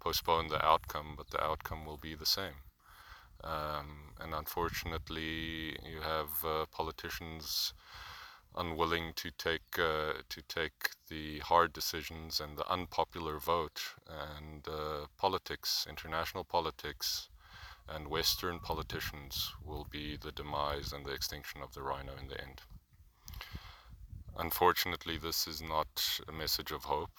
postpone 0.00 0.48
the 0.48 0.64
outcome, 0.64 1.14
but 1.16 1.30
the 1.30 1.42
outcome 1.42 1.84
will 1.84 1.96
be 1.96 2.14
the 2.14 2.26
same. 2.26 2.54
Um, 3.42 4.12
and 4.20 4.34
unfortunately, 4.34 5.76
you 5.84 6.00
have 6.02 6.44
uh, 6.44 6.66
politicians 6.70 7.72
unwilling 8.56 9.12
to 9.14 9.30
take 9.30 9.78
uh, 9.78 10.14
to 10.28 10.42
take 10.48 10.90
the 11.08 11.38
hard 11.40 11.72
decisions 11.72 12.40
and 12.40 12.58
the 12.58 12.68
unpopular 12.68 13.38
vote 13.38 13.80
and 14.08 14.66
uh, 14.66 15.06
politics, 15.16 15.86
international 15.88 16.44
politics, 16.44 17.28
and 17.94 18.08
Western 18.08 18.58
politicians 18.58 19.52
will 19.64 19.86
be 19.90 20.16
the 20.16 20.32
demise 20.32 20.92
and 20.92 21.06
the 21.06 21.12
extinction 21.12 21.62
of 21.62 21.72
the 21.74 21.82
rhino 21.82 22.12
in 22.20 22.28
the 22.28 22.40
end. 22.40 22.62
Unfortunately, 24.38 25.18
this 25.18 25.46
is 25.48 25.60
not 25.60 26.20
a 26.28 26.32
message 26.32 26.70
of 26.70 26.84
hope, 26.84 27.16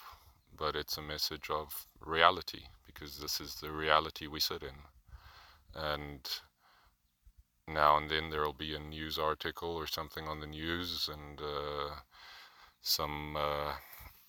but 0.56 0.76
it's 0.76 0.96
a 0.96 1.02
message 1.02 1.50
of 1.50 1.86
reality 2.00 2.62
because 2.86 3.18
this 3.18 3.40
is 3.40 3.56
the 3.56 3.70
reality 3.70 4.26
we 4.26 4.40
sit 4.40 4.62
in. 4.62 4.78
And 5.74 6.20
now 7.68 7.96
and 7.96 8.10
then 8.10 8.30
there'll 8.30 8.52
be 8.52 8.74
a 8.74 8.78
news 8.78 9.18
article 9.18 9.70
or 9.70 9.86
something 9.86 10.26
on 10.26 10.40
the 10.40 10.46
news 10.46 11.08
and 11.12 11.40
uh, 11.40 11.94
some 12.82 13.36
uh, 13.36 13.72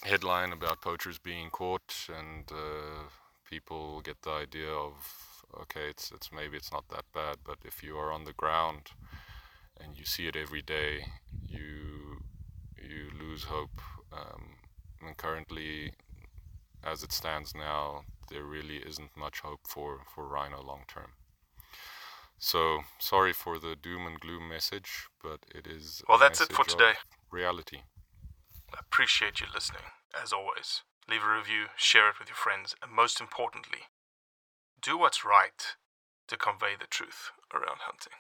headline 0.04 0.52
about 0.52 0.82
poachers 0.82 1.18
being 1.18 1.50
caught, 1.50 2.08
and 2.10 2.52
uh, 2.52 3.04
people 3.50 4.02
get 4.02 4.22
the 4.22 4.32
idea 4.32 4.70
of 4.70 5.31
okay, 5.62 5.90
it's 5.90 6.12
it's 6.12 6.32
maybe 6.32 6.58
it's 6.58 6.72
not 6.72 6.88
that 6.90 7.06
bad, 7.14 7.38
but 7.46 7.58
if 7.66 7.84
you 7.84 7.98
are 7.98 8.12
on 8.12 8.24
the 8.24 8.34
ground 8.34 8.92
and 9.80 9.98
you 9.98 10.06
see 10.06 10.28
it 10.28 10.36
every 10.36 10.62
day, 10.62 11.06
you 11.48 12.22
you 12.78 13.10
lose 13.20 13.44
hope. 13.44 13.82
Um, 14.12 14.56
and 15.02 15.18
currently, 15.18 15.94
as 16.84 17.04
it 17.04 17.12
stands 17.12 17.56
now, 17.56 18.04
there 18.30 18.44
really 18.44 18.78
isn't 18.78 19.16
much 19.18 19.40
hope 19.40 19.62
for 19.68 20.02
for 20.14 20.28
rhino 20.28 20.62
long 20.62 20.84
term. 20.88 21.14
So 22.38 22.80
sorry 22.98 23.34
for 23.34 23.60
the 23.60 23.76
doom 23.76 24.08
and 24.08 24.20
gloom 24.20 24.50
message, 24.50 25.08
but 25.22 25.40
it 25.54 25.68
is. 25.68 26.02
Well, 26.10 26.18
that's 26.18 26.42
it 26.42 26.52
for 26.52 26.66
today. 26.66 26.94
Reality. 27.32 27.82
I 28.74 28.80
appreciate 28.80 29.40
you 29.40 29.48
listening, 29.54 29.84
as 30.20 30.34
always. 30.34 30.82
Leave 31.10 31.24
a 31.24 31.36
review, 31.36 31.66
share 31.76 32.10
it 32.10 32.20
with 32.20 32.30
your 32.30 32.36
friends, 32.36 32.74
and 32.82 32.92
most 32.92 33.20
importantly, 33.20 33.80
do 34.82 34.98
what's 34.98 35.24
right 35.24 35.76
to 36.28 36.38
convey 36.38 36.76
the 36.80 36.88
truth 36.88 37.32
around 37.54 37.78
hunting. 37.82 38.14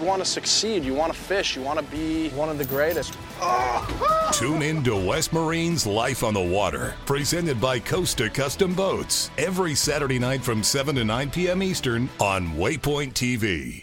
You 0.00 0.06
want 0.06 0.24
to 0.24 0.28
succeed, 0.28 0.82
you 0.82 0.94
want 0.94 1.12
to 1.12 1.18
fish, 1.18 1.54
you 1.54 1.62
want 1.62 1.78
to 1.78 1.84
be 1.84 2.30
one 2.30 2.48
of 2.48 2.56
the 2.56 2.64
greatest. 2.64 3.18
Tune 4.32 4.62
in 4.62 4.82
to 4.84 4.96
West 4.96 5.34
Marine's 5.34 5.86
Life 5.86 6.24
on 6.24 6.32
the 6.32 6.40
Water, 6.40 6.94
presented 7.04 7.60
by 7.60 7.78
Costa 7.78 8.30
Custom 8.30 8.72
Boats, 8.72 9.30
every 9.36 9.74
Saturday 9.74 10.18
night 10.18 10.42
from 10.42 10.62
7 10.62 10.94
to 10.94 11.04
9 11.04 11.30
p.m. 11.30 11.62
Eastern 11.62 12.08
on 12.18 12.48
Waypoint 12.52 13.12
TV. 13.12 13.82